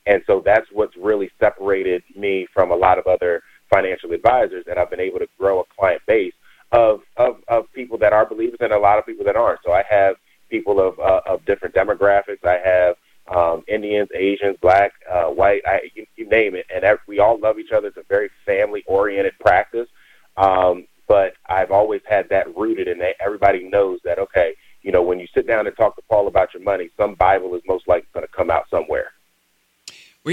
And 0.06 0.22
so 0.28 0.42
that's 0.46 0.68
what's 0.72 0.96
really 0.98 1.32
separated 1.40 2.04
me 2.16 2.48
from 2.54 2.72
a 2.72 2.76
lot 2.76 2.98
of 2.98 3.08
other 3.08 3.42
financial 3.70 4.12
advisors, 4.12 4.66
and 4.70 4.78
I've 4.78 4.90
been 4.90 5.00
able 5.00 5.20
to 5.20 5.28
grow 5.40 5.62
a 5.62 5.64
client 5.78 6.02
base 6.08 6.34
of 6.72 7.02
of, 7.18 7.38
of 7.48 7.72
people 7.74 7.98
that 8.00 8.14
are 8.14 8.26
believers 8.26 8.58
and 8.60 8.74
a 8.74 8.80
lot 8.80 9.00
of 9.00 9.06
people 9.06 9.26
that 9.26 9.36
aren't. 9.36 9.60
So 9.66 9.72
I 9.72 9.84
have 9.90 10.16
people 10.50 10.80
of 10.80 11.00
uh, 11.00 11.22
of 11.26 11.46
different 11.46 11.76
demographics. 11.76 12.44
I 12.44 12.60
have 12.64 12.96
um, 13.34 13.64
Indians, 13.68 14.10
Asians, 14.14 14.58
black, 14.62 14.92
uh, 15.10 15.26
white, 15.26 15.62
I, 15.66 15.82
you, 15.96 16.06
you 16.18 16.28
name 16.28 16.56
it, 16.56 16.66
and 16.74 16.84
we 17.08 17.20
all 17.20 17.40
love 17.40 17.58
each 17.58 17.72
other. 17.72 17.88
It's 17.88 17.98
a 17.98 18.04
very 18.10 18.30
family 18.46 18.84
oriented 18.86 19.34
practice. 19.40 19.88
Um, 20.36 20.88
but 21.08 21.34
I've 21.48 21.72
always 21.72 22.02
had 22.06 22.28
that 22.30 22.56
rooted 22.56 22.88
that 23.00 23.16
everybody 23.20 23.70
knows 23.70 24.00
that 24.04 24.20
okay, 24.20 24.56
you 24.84 24.92
know, 24.92 25.02
when 25.02 25.20
you 25.20 25.28
sit 25.34 25.48
down 25.48 25.66
and 25.68 25.76
talk 25.76 25.96
to 25.96 26.02
Paul 26.10 26.28
about 26.28 26.54
your 26.54 26.64
money, 26.64 26.90
some 26.98 27.16
Bible 27.16 27.56
is 27.56 27.62
most 27.68 27.88
likely 27.88 28.08
going 28.14 28.26
to 28.26 28.32
come 28.32 28.52
out 28.52 28.70
somewhere. 28.70 29.12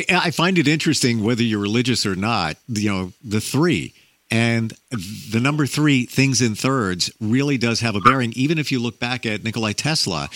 I 0.08 0.30
find 0.30 0.56
it 0.58 0.68
interesting 0.68 1.24
whether 1.24 1.42
you're 1.42 1.60
religious 1.60 2.06
or 2.06 2.14
not. 2.14 2.56
You 2.68 2.90
know, 2.90 3.12
the 3.24 3.40
three 3.40 3.92
and 4.30 4.72
the 4.90 5.40
number 5.40 5.66
three 5.66 6.06
things 6.06 6.40
in 6.40 6.54
thirds 6.54 7.10
really 7.20 7.58
does 7.58 7.80
have 7.80 7.96
a 7.96 8.00
bearing. 8.00 8.32
Even 8.36 8.58
if 8.58 8.70
you 8.70 8.78
look 8.78 9.00
back 9.00 9.26
at 9.26 9.42
Nikolai 9.42 9.72
Tesla 9.72 10.28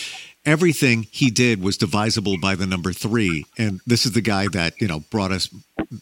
everything 0.46 1.06
he 1.10 1.30
did 1.30 1.62
was 1.62 1.76
divisible 1.76 2.36
by 2.38 2.54
the 2.54 2.66
number 2.66 2.92
three. 2.92 3.46
And 3.58 3.80
this 3.86 4.04
is 4.06 4.12
the 4.12 4.20
guy 4.20 4.48
that, 4.48 4.80
you 4.80 4.86
know, 4.86 5.00
brought 5.10 5.32
us 5.32 5.48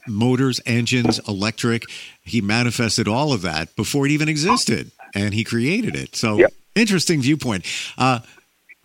motors, 0.07 0.61
engines, 0.67 1.21
electric. 1.29 1.85
He 2.25 2.41
manifested 2.41 3.09
all 3.09 3.33
of 3.33 3.43
that 3.43 3.75
before 3.77 4.07
it 4.07 4.13
even 4.13 4.29
existed 4.29 4.91
and 5.15 5.35
he 5.35 5.45
created 5.45 5.95
it. 5.95 6.17
So 6.17 6.39
yep. 6.39 6.53
Interesting 6.75 7.21
viewpoint. 7.21 7.67
Uh, 7.99 8.21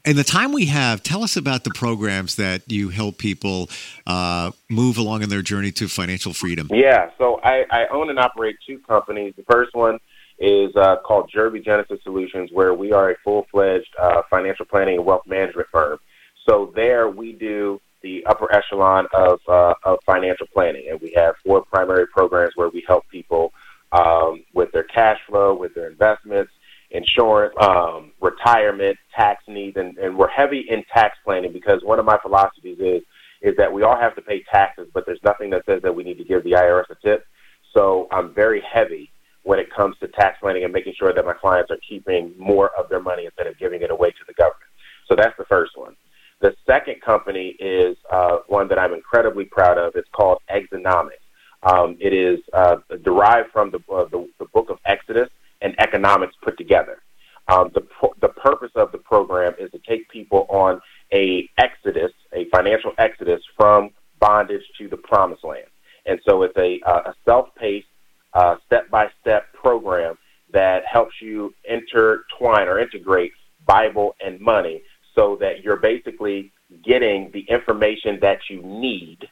and 0.06 0.18
the 0.18 0.24
time 0.24 0.54
we 0.54 0.68
have, 0.68 1.04
tell 1.04 1.24
us 1.24 1.36
about 1.36 1.66
the 1.66 1.70
programs 1.72 2.36
that 2.36 2.72
you 2.72 2.90
help 2.90 3.18
people 3.18 3.70
uh, 4.06 4.52
move 4.70 4.98
along 4.98 5.22
in 5.22 5.30
their 5.30 5.42
journey 5.42 5.72
to 5.74 5.90
financial 5.90 6.34
freedom. 6.34 6.70
Yeah, 6.72 7.10
so 7.18 7.42
I, 7.44 7.66
I 7.70 7.88
own 7.88 8.10
and 8.10 8.18
operate 8.18 8.56
two 8.66 8.80
companies. 8.80 9.34
The 9.36 9.44
first 9.50 9.76
one 9.76 10.00
is 10.40 10.74
uh, 10.76 10.98
called 10.98 11.30
Jervey 11.36 11.64
Genesis 11.64 12.00
Solutions, 12.04 12.52
where 12.54 12.74
we 12.74 12.94
are 12.94 13.12
a 13.12 13.16
full 13.24 13.48
fledged 13.52 13.94
uh, 14.00 14.22
financial 14.30 14.66
planning 14.66 14.96
and 14.96 15.06
wealth 15.06 15.26
management 15.26 15.68
firm. 15.72 16.00
So 16.48 16.72
there 16.74 17.10
we 17.10 17.34
do 17.34 17.82
the 18.02 18.26
upper 18.28 18.54
echelon 18.54 19.08
of, 19.14 19.42
uh, 19.50 19.74
of 19.84 20.00
financial 20.06 20.48
planning, 20.54 20.88
and 20.90 21.02
we 21.02 21.12
have 21.16 21.36
four 21.46 21.64
primary 21.64 22.08
programs 22.08 22.54
where 22.56 22.70
we 22.70 22.84
help 22.88 23.04
people 23.10 23.52
um, 23.92 24.44
with 24.54 24.72
their 24.72 24.84
cash 24.84 25.20
flow, 25.28 25.54
with 25.54 25.74
their 25.74 25.90
investments, 25.90 26.52
insurance, 26.92 27.54
um, 27.60 28.12
retirement, 28.22 28.98
tax 29.16 29.44
needs, 29.48 29.78
and, 29.78 29.98
and 29.98 30.18
we're 30.18 30.30
heavy 30.30 30.66
in 30.70 30.84
tax 30.94 31.18
planning 31.24 31.52
because 31.52 31.84
one 31.84 32.00
of 32.00 32.06
my 32.06 32.18
philosophies 32.22 32.78
is 32.80 33.02
is 33.42 33.56
that 33.56 33.72
we 33.72 33.84
all 33.84 33.98
have 33.98 34.16
to 34.16 34.22
pay 34.22 34.44
taxes, 34.52 34.88
but 34.94 35.06
there's 35.06 35.22
nothing 35.24 35.52
that 35.52 35.64
says 35.66 35.80
that 35.84 35.94
we 35.94 36.04
need 36.04 36.18
to 36.18 36.24
give 36.24 36.44
the 36.44 36.54
IRS 36.54 36.90
a 36.90 36.96
tip. 36.96 37.24
So 37.72 38.08
I'm 38.12 38.34
very 38.34 38.62
heavy 38.62 39.12
when 39.44 39.60
it 39.60 39.72
comes 39.72 39.96
to 40.00 40.08
tax 40.08 40.40
planning 40.42 40.64
and 40.64 40.74
making 40.74 40.94
sure 40.98 41.14
that 41.14 41.24
my 41.24 41.34
clients 41.34 41.70
are 41.70 41.78
keeping 41.88 42.34
more 42.38 42.72
of 42.78 42.90
their 42.90 43.00
money 43.00 43.26
instead 43.26 43.46
of 43.48 43.58
giving 43.60 43.82
it 43.84 43.92
away 43.92 44.10
to 44.10 44.26
the 44.28 44.34
government. 44.34 44.72
So 45.08 45.16
that's 45.16 45.38
the 45.38 45.46
first 45.46 45.78
one. 45.78 45.96
The 46.42 46.56
second 46.66 47.02
company 47.02 47.56
is 47.60 47.96
uh, 48.12 48.40
one 48.48 48.68
that 48.68 48.78
I'm 48.78 48.94
incredibly 48.94 49.46
proud 49.46 49.78
of. 49.78 49.96
It's 49.96 50.10
called 50.12 50.40
Exonomics. 50.52 51.24
Um, 51.64 51.98
it 52.00 52.14
is 52.14 52.40
uh, 52.54 52.78
derived 53.04 53.52
from 53.52 53.72
the, 53.72 53.80
uh, 53.92 54.06
the, 54.06 54.28
the, 54.38 54.46
book 54.46 54.70
of 54.70 54.78
Exodus 54.86 55.30
and 55.62 55.76
economics 55.80 56.36
put 56.42 56.58
together. 56.58 57.02
Um, 57.48 57.72
the, 57.74 57.88
the 58.20 58.30
purpose 58.30 58.72
of 58.76 58.92
the 58.92 58.98
program 58.98 59.54
is 59.58 59.72
to 59.72 59.80
take 59.80 60.10
people 60.10 60.46
on 60.50 60.82
a 61.14 61.50
exodus, 61.58 62.12
a 62.34 62.46
financial 62.50 62.92
exodus 62.98 63.42
from 63.56 63.92
bondage 64.20 64.64
to 64.78 64.88
the 64.90 64.98
promised 64.98 65.44
land. 65.44 65.68
And 66.06 66.20
so 66.28 66.44
it's 66.44 66.58
a, 66.58 66.82
a 66.86 67.14
self-paced 67.26 67.88
step 68.66 68.90
by 68.90 69.10
step 69.22 69.46
program 69.54 70.18
that 70.52 70.86
helps 70.86 71.16
you 71.22 71.54
intertwine 71.70 72.68
or 72.68 72.80
integrate 72.80 73.32
Bible 73.66 74.16
and 74.24 74.40
money 74.40 74.82
so 75.16 75.38
that 75.40 75.64
you're 75.64 75.78
basically 75.78 76.52
getting 76.84 77.32
the 77.32 77.42
information 77.50 78.20
that 78.22 78.40
you 78.50 78.62
need, 78.62 79.28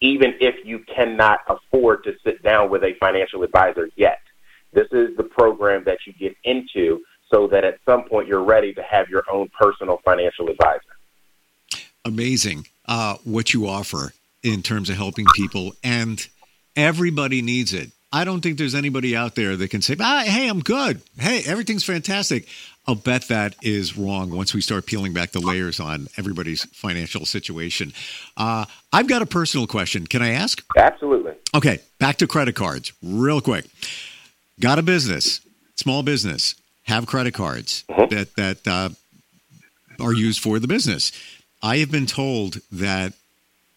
even 0.00 0.34
if 0.40 0.54
you 0.64 0.80
cannot 0.94 1.40
afford 1.48 2.04
to 2.04 2.14
sit 2.24 2.42
down 2.42 2.70
with 2.70 2.84
a 2.84 2.94
financial 3.00 3.42
advisor 3.42 3.88
yet. 3.96 4.20
This 4.76 4.88
is 4.92 5.16
the 5.16 5.22
program 5.22 5.84
that 5.84 6.00
you 6.06 6.12
get 6.12 6.36
into 6.44 7.00
so 7.32 7.46
that 7.48 7.64
at 7.64 7.78
some 7.86 8.04
point 8.04 8.28
you're 8.28 8.44
ready 8.44 8.74
to 8.74 8.82
have 8.82 9.08
your 9.08 9.24
own 9.32 9.48
personal 9.58 10.02
financial 10.04 10.50
advisor. 10.50 10.82
Amazing 12.04 12.66
uh, 12.84 13.16
what 13.24 13.54
you 13.54 13.66
offer 13.66 14.12
in 14.42 14.62
terms 14.62 14.90
of 14.90 14.96
helping 14.96 15.24
people, 15.34 15.72
and 15.82 16.28
everybody 16.76 17.40
needs 17.40 17.72
it. 17.72 17.90
I 18.12 18.24
don't 18.24 18.42
think 18.42 18.58
there's 18.58 18.74
anybody 18.74 19.16
out 19.16 19.34
there 19.34 19.56
that 19.56 19.68
can 19.68 19.80
say, 19.80 19.96
ah, 19.98 20.24
hey, 20.26 20.46
I'm 20.46 20.60
good. 20.60 21.00
Hey, 21.18 21.42
everything's 21.46 21.82
fantastic. 21.82 22.46
I'll 22.86 22.94
bet 22.94 23.28
that 23.28 23.56
is 23.62 23.96
wrong 23.96 24.30
once 24.30 24.52
we 24.52 24.60
start 24.60 24.84
peeling 24.84 25.14
back 25.14 25.32
the 25.32 25.40
layers 25.40 25.80
on 25.80 26.06
everybody's 26.18 26.64
financial 26.66 27.24
situation. 27.24 27.94
Uh, 28.36 28.66
I've 28.92 29.08
got 29.08 29.22
a 29.22 29.26
personal 29.26 29.66
question. 29.66 30.06
Can 30.06 30.20
I 30.20 30.32
ask? 30.32 30.62
Absolutely. 30.76 31.32
Okay, 31.54 31.80
back 31.98 32.16
to 32.16 32.26
credit 32.26 32.54
cards, 32.54 32.92
real 33.02 33.40
quick. 33.40 33.64
Got 34.60 34.78
a 34.78 34.82
business, 34.82 35.40
small 35.74 36.02
business, 36.02 36.54
have 36.84 37.06
credit 37.06 37.34
cards 37.34 37.84
mm-hmm. 37.88 38.14
that 38.14 38.34
that 38.36 38.66
uh, 38.66 38.88
are 40.00 40.12
used 40.12 40.40
for 40.40 40.58
the 40.58 40.68
business. 40.68 41.12
I 41.62 41.78
have 41.78 41.90
been 41.90 42.06
told 42.06 42.58
that 42.72 43.12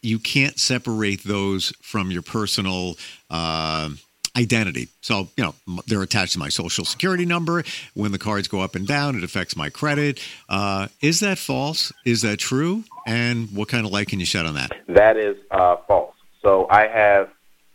you 0.02 0.20
can't 0.20 0.58
separate 0.60 1.24
those 1.24 1.74
from 1.82 2.12
your 2.12 2.22
personal. 2.22 2.98
Uh, 3.30 3.89
identity. 4.38 4.88
So, 5.02 5.28
you 5.36 5.44
know, 5.44 5.82
they're 5.88 6.02
attached 6.02 6.34
to 6.34 6.39
my 6.39 6.50
social 6.50 6.86
security 6.86 7.26
number. 7.26 7.63
When 7.94 8.12
the 8.12 8.20
cards 8.20 8.48
go 8.48 8.62
up 8.62 8.76
and 8.76 8.88
down, 8.88 9.15
it 9.15 9.24
affects 9.24 9.56
my 9.58 9.70
credit. 9.70 10.22
Uh, 10.48 10.88
is 11.02 11.20
that 11.20 11.38
false? 11.38 11.92
Is 12.06 12.22
that 12.22 12.38
true? 12.38 12.84
And 13.06 13.50
what 13.52 13.68
kind 13.68 13.86
of 13.86 13.92
light 13.92 14.08
can 14.08 14.20
you 14.20 14.26
shed 14.26 14.46
on 14.46 14.54
that? 14.54 14.72
That 14.88 15.18
is 15.18 15.36
uh, 15.52 15.78
false. 15.88 16.15
So 16.42 16.68
I 16.70 16.88
have 16.88 17.30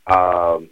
um, 0.06 0.70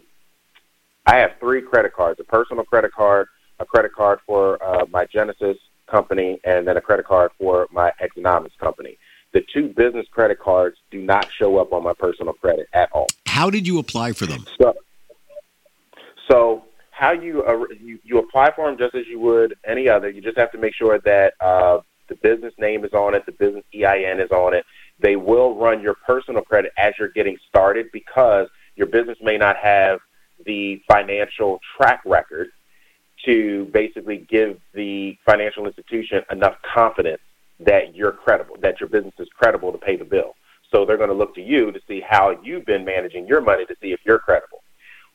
I 1.05 1.17
have 1.17 1.31
three 1.39 1.61
credit 1.61 1.93
cards: 1.93 2.19
a 2.19 2.23
personal 2.23 2.63
credit 2.63 2.93
card, 2.93 3.27
a 3.59 3.65
credit 3.65 3.93
card 3.93 4.19
for 4.25 4.63
uh, 4.63 4.85
my 4.89 5.05
Genesis 5.05 5.57
company, 5.87 6.39
and 6.43 6.67
then 6.67 6.77
a 6.77 6.81
credit 6.81 7.05
card 7.05 7.31
for 7.37 7.67
my 7.71 7.91
Exonomics 8.01 8.57
company. 8.59 8.97
The 9.33 9.41
two 9.53 9.69
business 9.69 10.05
credit 10.11 10.39
cards 10.39 10.77
do 10.91 11.01
not 11.01 11.27
show 11.37 11.57
up 11.57 11.73
on 11.73 11.83
my 11.83 11.93
personal 11.93 12.33
credit 12.33 12.67
at 12.73 12.89
all. 12.91 13.07
How 13.27 13.49
did 13.49 13.67
you 13.67 13.79
apply 13.79 14.13
for 14.13 14.27
them? 14.27 14.45
So, 14.61 14.73
so 16.29 16.65
how 16.91 17.11
you, 17.11 17.43
uh, 17.43 17.65
you 17.81 17.99
you 18.03 18.19
apply 18.19 18.51
for 18.55 18.69
them 18.69 18.77
just 18.77 18.95
as 18.95 19.07
you 19.07 19.19
would 19.19 19.55
any 19.65 19.89
other. 19.89 20.09
You 20.09 20.21
just 20.21 20.37
have 20.37 20.51
to 20.51 20.57
make 20.57 20.75
sure 20.75 20.99
that 20.99 21.33
uh, 21.41 21.79
the 22.07 22.15
business 22.15 22.53
name 22.59 22.85
is 22.85 22.93
on 22.93 23.15
it, 23.15 23.25
the 23.25 23.31
business 23.31 23.63
EIN 23.73 24.19
is 24.19 24.31
on 24.31 24.53
it. 24.53 24.65
They 24.99 25.15
will 25.15 25.55
run 25.55 25.81
your 25.81 25.95
personal 25.95 26.43
credit 26.43 26.71
as 26.77 26.93
you're 26.99 27.09
getting 27.09 27.37
started 27.49 27.87
because 27.91 28.47
your 28.75 28.87
business 28.87 29.17
may 29.21 29.37
not 29.37 29.57
have 29.57 29.99
the 30.45 30.81
financial 30.87 31.59
track 31.77 32.01
record 32.05 32.47
to 33.25 33.65
basically 33.73 34.25
give 34.29 34.59
the 34.73 35.17
financial 35.25 35.65
institution 35.65 36.23
enough 36.31 36.55
confidence 36.61 37.21
that 37.59 37.95
you're 37.95 38.11
credible, 38.11 38.55
that 38.61 38.79
your 38.79 38.89
business 38.89 39.13
is 39.19 39.29
credible 39.29 39.71
to 39.71 39.77
pay 39.77 39.95
the 39.95 40.03
bill. 40.05 40.35
So 40.71 40.85
they're 40.85 40.97
going 40.97 41.09
to 41.09 41.15
look 41.15 41.35
to 41.35 41.41
you 41.41 41.71
to 41.71 41.79
see 41.87 42.01
how 42.01 42.37
you've 42.43 42.65
been 42.65 42.83
managing 42.83 43.27
your 43.27 43.41
money 43.41 43.65
to 43.65 43.75
see 43.81 43.93
if 43.93 43.99
you're 44.05 44.19
credible 44.19 44.63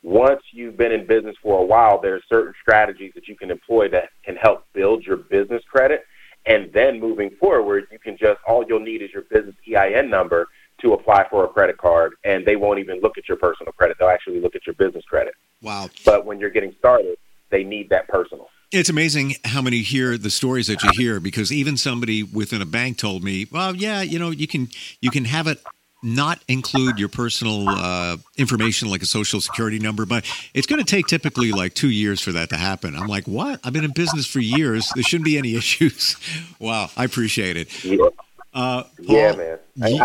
once 0.03 0.41
you've 0.53 0.77
been 0.77 0.93
in 0.93 1.07
business 1.07 1.37
for 1.43 1.61
a 1.61 1.65
while, 1.65 2.01
there 2.01 2.15
are 2.15 2.23
certain 2.29 2.55
strategies 2.61 3.13
that 3.15 3.27
you 3.27 3.37
can 3.37 3.51
employ 3.51 3.89
that 3.89 4.11
can 4.25 4.37
help 4.37 4.65
build 4.73 5.05
your 5.05 5.17
business 5.17 5.63
credit. 5.71 6.05
And 6.47 6.73
then 6.73 7.01
moving 7.01 7.31
forward, 7.41 7.87
you 7.91 7.99
can 7.99 8.17
just, 8.17 8.41
all 8.47 8.65
you'll 8.67 8.81
need 8.81 9.03
is 9.03 9.11
your 9.13 9.25
business 9.25 9.57
EIN 9.67 10.09
number 10.09 10.47
to 10.81 10.93
apply 10.95 11.27
for 11.29 11.45
a 11.45 11.49
credit 11.49 11.77
card, 11.79 12.15
and 12.25 12.45
they 12.47 12.57
won't 12.57 12.79
even 12.79 13.01
look 13.01 13.19
at 13.19 13.29
your 13.29 13.37
personal 13.37 13.73
credit. 13.73 13.97
They'll 13.99 14.09
actually 14.09 14.41
look 14.41 14.55
at 14.55 14.67
your 14.67 14.75
business 14.75 15.05
credit. 15.05 15.35
Wow. 15.63 15.89
But 16.05 16.25
when 16.25 16.39
you're 16.39 16.51
getting 16.51 16.75
started, 16.79 17.17
they 17.51 17.65
need 17.65 17.89
that 17.91 18.09
personal. 18.09 18.49
It's 18.71 18.91
amazing 18.91 19.35
how 19.45 19.63
many 19.63 19.79
hear 19.79 20.19
the 20.19 20.29
stories 20.29 20.67
that 20.67 20.83
you 20.83 20.91
hear 20.93 21.21
because 21.21 21.51
even 21.51 21.79
somebody 21.79 22.23
within 22.23 22.61
a 22.61 22.67
bank 22.67 22.99
told 22.99 23.25
me, 23.25 23.47
"Well, 23.51 23.75
yeah, 23.75 24.03
you 24.03 24.19
know, 24.19 24.31
you 24.31 24.47
can 24.47 24.69
you 25.01 25.11
can 25.11 25.25
have 25.25 25.47
it 25.47 25.59
not 26.03 26.41
include 26.49 26.99
your 26.99 27.09
personal 27.09 27.67
uh, 27.69 28.19
information 28.37 28.89
like 28.91 29.03
a 29.03 29.07
social 29.07 29.41
security 29.41 29.79
number, 29.79 30.05
but 30.05 30.25
it's 30.53 30.67
going 30.67 30.79
to 30.79 30.85
take 30.85 31.07
typically 31.07 31.51
like 31.51 31.73
two 31.75 31.89
years 31.91 32.21
for 32.21 32.31
that 32.33 32.51
to 32.51 32.57
happen." 32.57 32.95
I'm 32.95 33.07
like, 33.09 33.27
"What? 33.27 33.59
I've 33.65 33.73
been 33.73 33.85
in 33.85 33.93
business 33.93 34.27
for 34.27 34.41
years. 34.41 34.91
There 34.95 35.03
shouldn't 35.03 35.25
be 35.25 35.39
any 35.39 35.55
issues." 35.57 36.17
wow, 36.61 36.91
I 36.95 37.05
appreciate 37.05 37.57
it. 37.57 37.85
Yeah, 37.85 38.09
Uh, 38.53 38.83
Paul, 38.83 39.17
yeah 39.17 39.33
man. 39.35 39.59
you- 39.77 40.05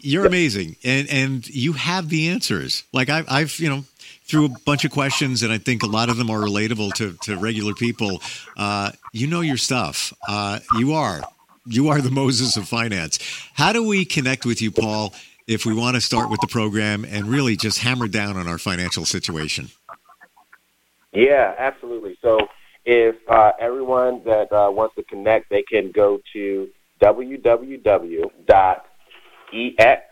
you're 0.00 0.26
amazing, 0.26 0.76
and 0.84 1.08
and 1.08 1.48
you 1.48 1.72
have 1.72 2.08
the 2.08 2.28
answers. 2.28 2.84
Like 2.92 3.08
I've, 3.08 3.26
I've 3.28 3.58
you 3.58 3.68
know 3.68 3.84
through 4.24 4.46
a 4.46 4.48
bunch 4.48 4.84
of 4.84 4.90
questions, 4.90 5.42
and 5.42 5.52
I 5.52 5.58
think 5.58 5.82
a 5.82 5.86
lot 5.86 6.10
of 6.10 6.16
them 6.16 6.30
are 6.30 6.40
relatable 6.40 6.94
to 6.94 7.14
to 7.22 7.36
regular 7.36 7.74
people. 7.74 8.22
Uh, 8.56 8.92
you 9.12 9.26
know 9.26 9.40
your 9.40 9.56
stuff. 9.56 10.12
Uh, 10.28 10.60
you 10.78 10.92
are 10.94 11.22
you 11.66 11.88
are 11.88 12.00
the 12.00 12.10
Moses 12.10 12.56
of 12.56 12.68
finance. 12.68 13.18
How 13.54 13.72
do 13.72 13.86
we 13.86 14.04
connect 14.04 14.46
with 14.46 14.62
you, 14.62 14.70
Paul? 14.70 15.14
If 15.46 15.64
we 15.64 15.72
want 15.72 15.94
to 15.94 16.00
start 16.00 16.30
with 16.30 16.40
the 16.40 16.46
program 16.46 17.06
and 17.06 17.26
really 17.26 17.56
just 17.56 17.78
hammer 17.78 18.06
down 18.06 18.36
on 18.36 18.46
our 18.46 18.58
financial 18.58 19.06
situation. 19.06 19.70
Yeah, 21.12 21.54
absolutely. 21.58 22.18
So 22.20 22.38
if 22.84 23.16
uh, 23.28 23.52
everyone 23.58 24.22
that 24.24 24.52
uh, 24.52 24.70
wants 24.70 24.94
to 24.96 25.02
connect, 25.04 25.48
they 25.48 25.62
can 25.62 25.90
go 25.90 26.20
to 26.34 26.68
www.ex. 29.52 30.02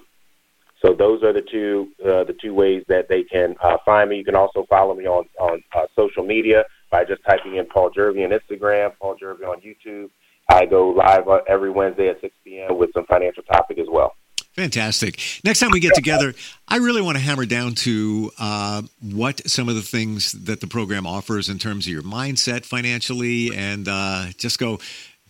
So 0.86 0.94
those 0.94 1.24
are 1.24 1.32
the 1.32 1.42
two 1.42 1.88
uh, 2.04 2.26
the 2.26 2.36
two 2.42 2.54
ways 2.54 2.84
that 2.90 3.08
they 3.08 3.24
can 3.24 3.56
uh, 3.64 3.78
find 3.86 4.10
me. 4.10 4.18
You 4.18 4.26
can 4.26 4.36
also 4.36 4.66
follow 4.70 4.94
me 4.94 5.08
on 5.08 5.24
on 5.40 5.64
uh, 5.74 5.86
social 5.96 6.26
media 6.26 6.66
by 6.92 7.06
just 7.06 7.24
typing 7.24 7.56
in 7.56 7.66
Paul 7.66 7.90
Jervey 7.90 8.26
on 8.26 8.32
Instagram, 8.38 8.92
Paul 9.00 9.16
Jervey 9.16 9.48
on 9.48 9.62
YouTube. 9.62 10.10
I 10.50 10.66
go 10.66 10.90
live 10.90 11.24
every 11.48 11.72
Wednesday 11.72 12.10
at 12.10 12.20
6 12.20 12.36
p.m. 12.44 12.78
with 12.78 12.92
some 12.94 13.06
financial 13.06 13.44
topic 13.44 13.80
as 13.80 13.88
well. 13.90 14.14
Fantastic. 14.56 15.20
Next 15.44 15.60
time 15.60 15.72
we 15.72 15.80
get 15.80 15.96
together, 15.96 16.34
I 16.68 16.78
really 16.78 17.02
want 17.02 17.18
to 17.18 17.24
hammer 17.24 17.46
down 17.46 17.74
to 17.76 18.32
uh, 18.40 18.84
what 19.02 19.50
some 19.50 19.68
of 19.68 19.76
the 19.76 19.82
things 19.82 20.32
that 20.34 20.62
the 20.62 20.68
program 20.68 21.08
offers 21.08 21.50
in 21.50 21.58
terms 21.58 21.88
of 21.88 21.94
your 21.94 22.04
mindset 22.04 22.64
financially 22.64 23.56
and 23.56 23.88
uh, 23.88 24.28
just 24.38 24.60
go 24.60 24.80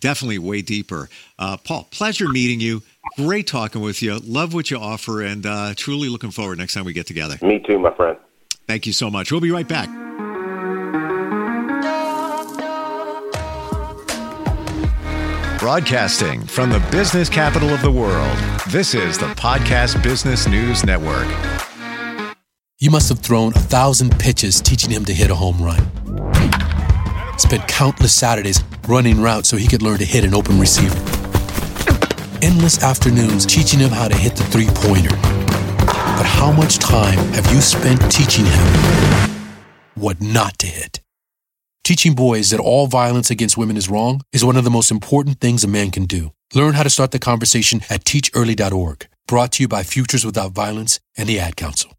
definitely 0.00 0.38
way 0.38 0.60
deeper. 0.60 1.08
Uh, 1.38 1.56
Paul, 1.56 1.88
pleasure 1.90 2.28
meeting 2.28 2.60
you. 2.60 2.82
Great 3.16 3.46
talking 3.46 3.80
with 3.80 4.02
you. 4.02 4.18
Love 4.18 4.52
what 4.52 4.70
you 4.70 4.76
offer 4.76 5.22
and 5.22 5.46
uh, 5.46 5.72
truly 5.74 6.10
looking 6.10 6.30
forward 6.30 6.58
next 6.58 6.74
time 6.74 6.84
we 6.84 6.92
get 6.92 7.06
together. 7.06 7.38
Me 7.40 7.58
too, 7.58 7.78
my 7.78 7.94
friend. 7.94 8.18
Thank 8.66 8.86
you 8.86 8.92
so 8.92 9.10
much. 9.10 9.32
We'll 9.32 9.40
be 9.40 9.50
right 9.50 9.68
back. 9.68 10.03
Broadcasting 15.64 16.42
from 16.42 16.68
the 16.68 16.78
business 16.92 17.30
capital 17.30 17.70
of 17.70 17.80
the 17.80 17.90
world, 17.90 18.36
this 18.68 18.92
is 18.92 19.16
the 19.16 19.28
Podcast 19.28 20.02
Business 20.02 20.46
News 20.46 20.84
Network. 20.84 21.26
You 22.78 22.90
must 22.90 23.08
have 23.08 23.20
thrown 23.20 23.54
a 23.54 23.58
thousand 23.58 24.10
pitches 24.18 24.60
teaching 24.60 24.90
him 24.90 25.06
to 25.06 25.14
hit 25.14 25.30
a 25.30 25.34
home 25.34 25.56
run. 25.62 25.80
Spent 27.38 27.66
countless 27.66 28.12
Saturdays 28.12 28.62
running 28.86 29.22
routes 29.22 29.48
so 29.48 29.56
he 29.56 29.66
could 29.66 29.80
learn 29.80 29.96
to 30.00 30.04
hit 30.04 30.22
an 30.22 30.34
open 30.34 30.60
receiver. 30.60 30.98
Endless 32.42 32.82
afternoons 32.82 33.46
teaching 33.46 33.80
him 33.80 33.88
how 33.88 34.06
to 34.06 34.14
hit 34.14 34.36
the 34.36 34.44
three 34.44 34.68
pointer. 34.68 35.16
But 35.16 36.26
how 36.26 36.52
much 36.52 36.76
time 36.76 37.16
have 37.32 37.50
you 37.54 37.62
spent 37.62 38.02
teaching 38.12 38.44
him 38.44 39.30
what 39.94 40.20
not 40.20 40.58
to 40.58 40.66
hit? 40.66 41.03
Teaching 41.84 42.14
boys 42.14 42.48
that 42.48 42.60
all 42.60 42.86
violence 42.86 43.30
against 43.30 43.58
women 43.58 43.76
is 43.76 43.90
wrong 43.90 44.22
is 44.32 44.42
one 44.42 44.56
of 44.56 44.64
the 44.64 44.70
most 44.70 44.90
important 44.90 45.38
things 45.38 45.64
a 45.64 45.68
man 45.68 45.90
can 45.90 46.06
do. 46.06 46.32
Learn 46.54 46.72
how 46.72 46.82
to 46.82 46.88
start 46.88 47.10
the 47.10 47.18
conversation 47.18 47.82
at 47.90 48.04
teachearly.org. 48.04 49.06
Brought 49.26 49.52
to 49.52 49.64
you 49.64 49.68
by 49.68 49.82
Futures 49.82 50.24
Without 50.24 50.52
Violence 50.52 50.98
and 51.18 51.28
the 51.28 51.38
Ad 51.38 51.56
Council. 51.56 51.93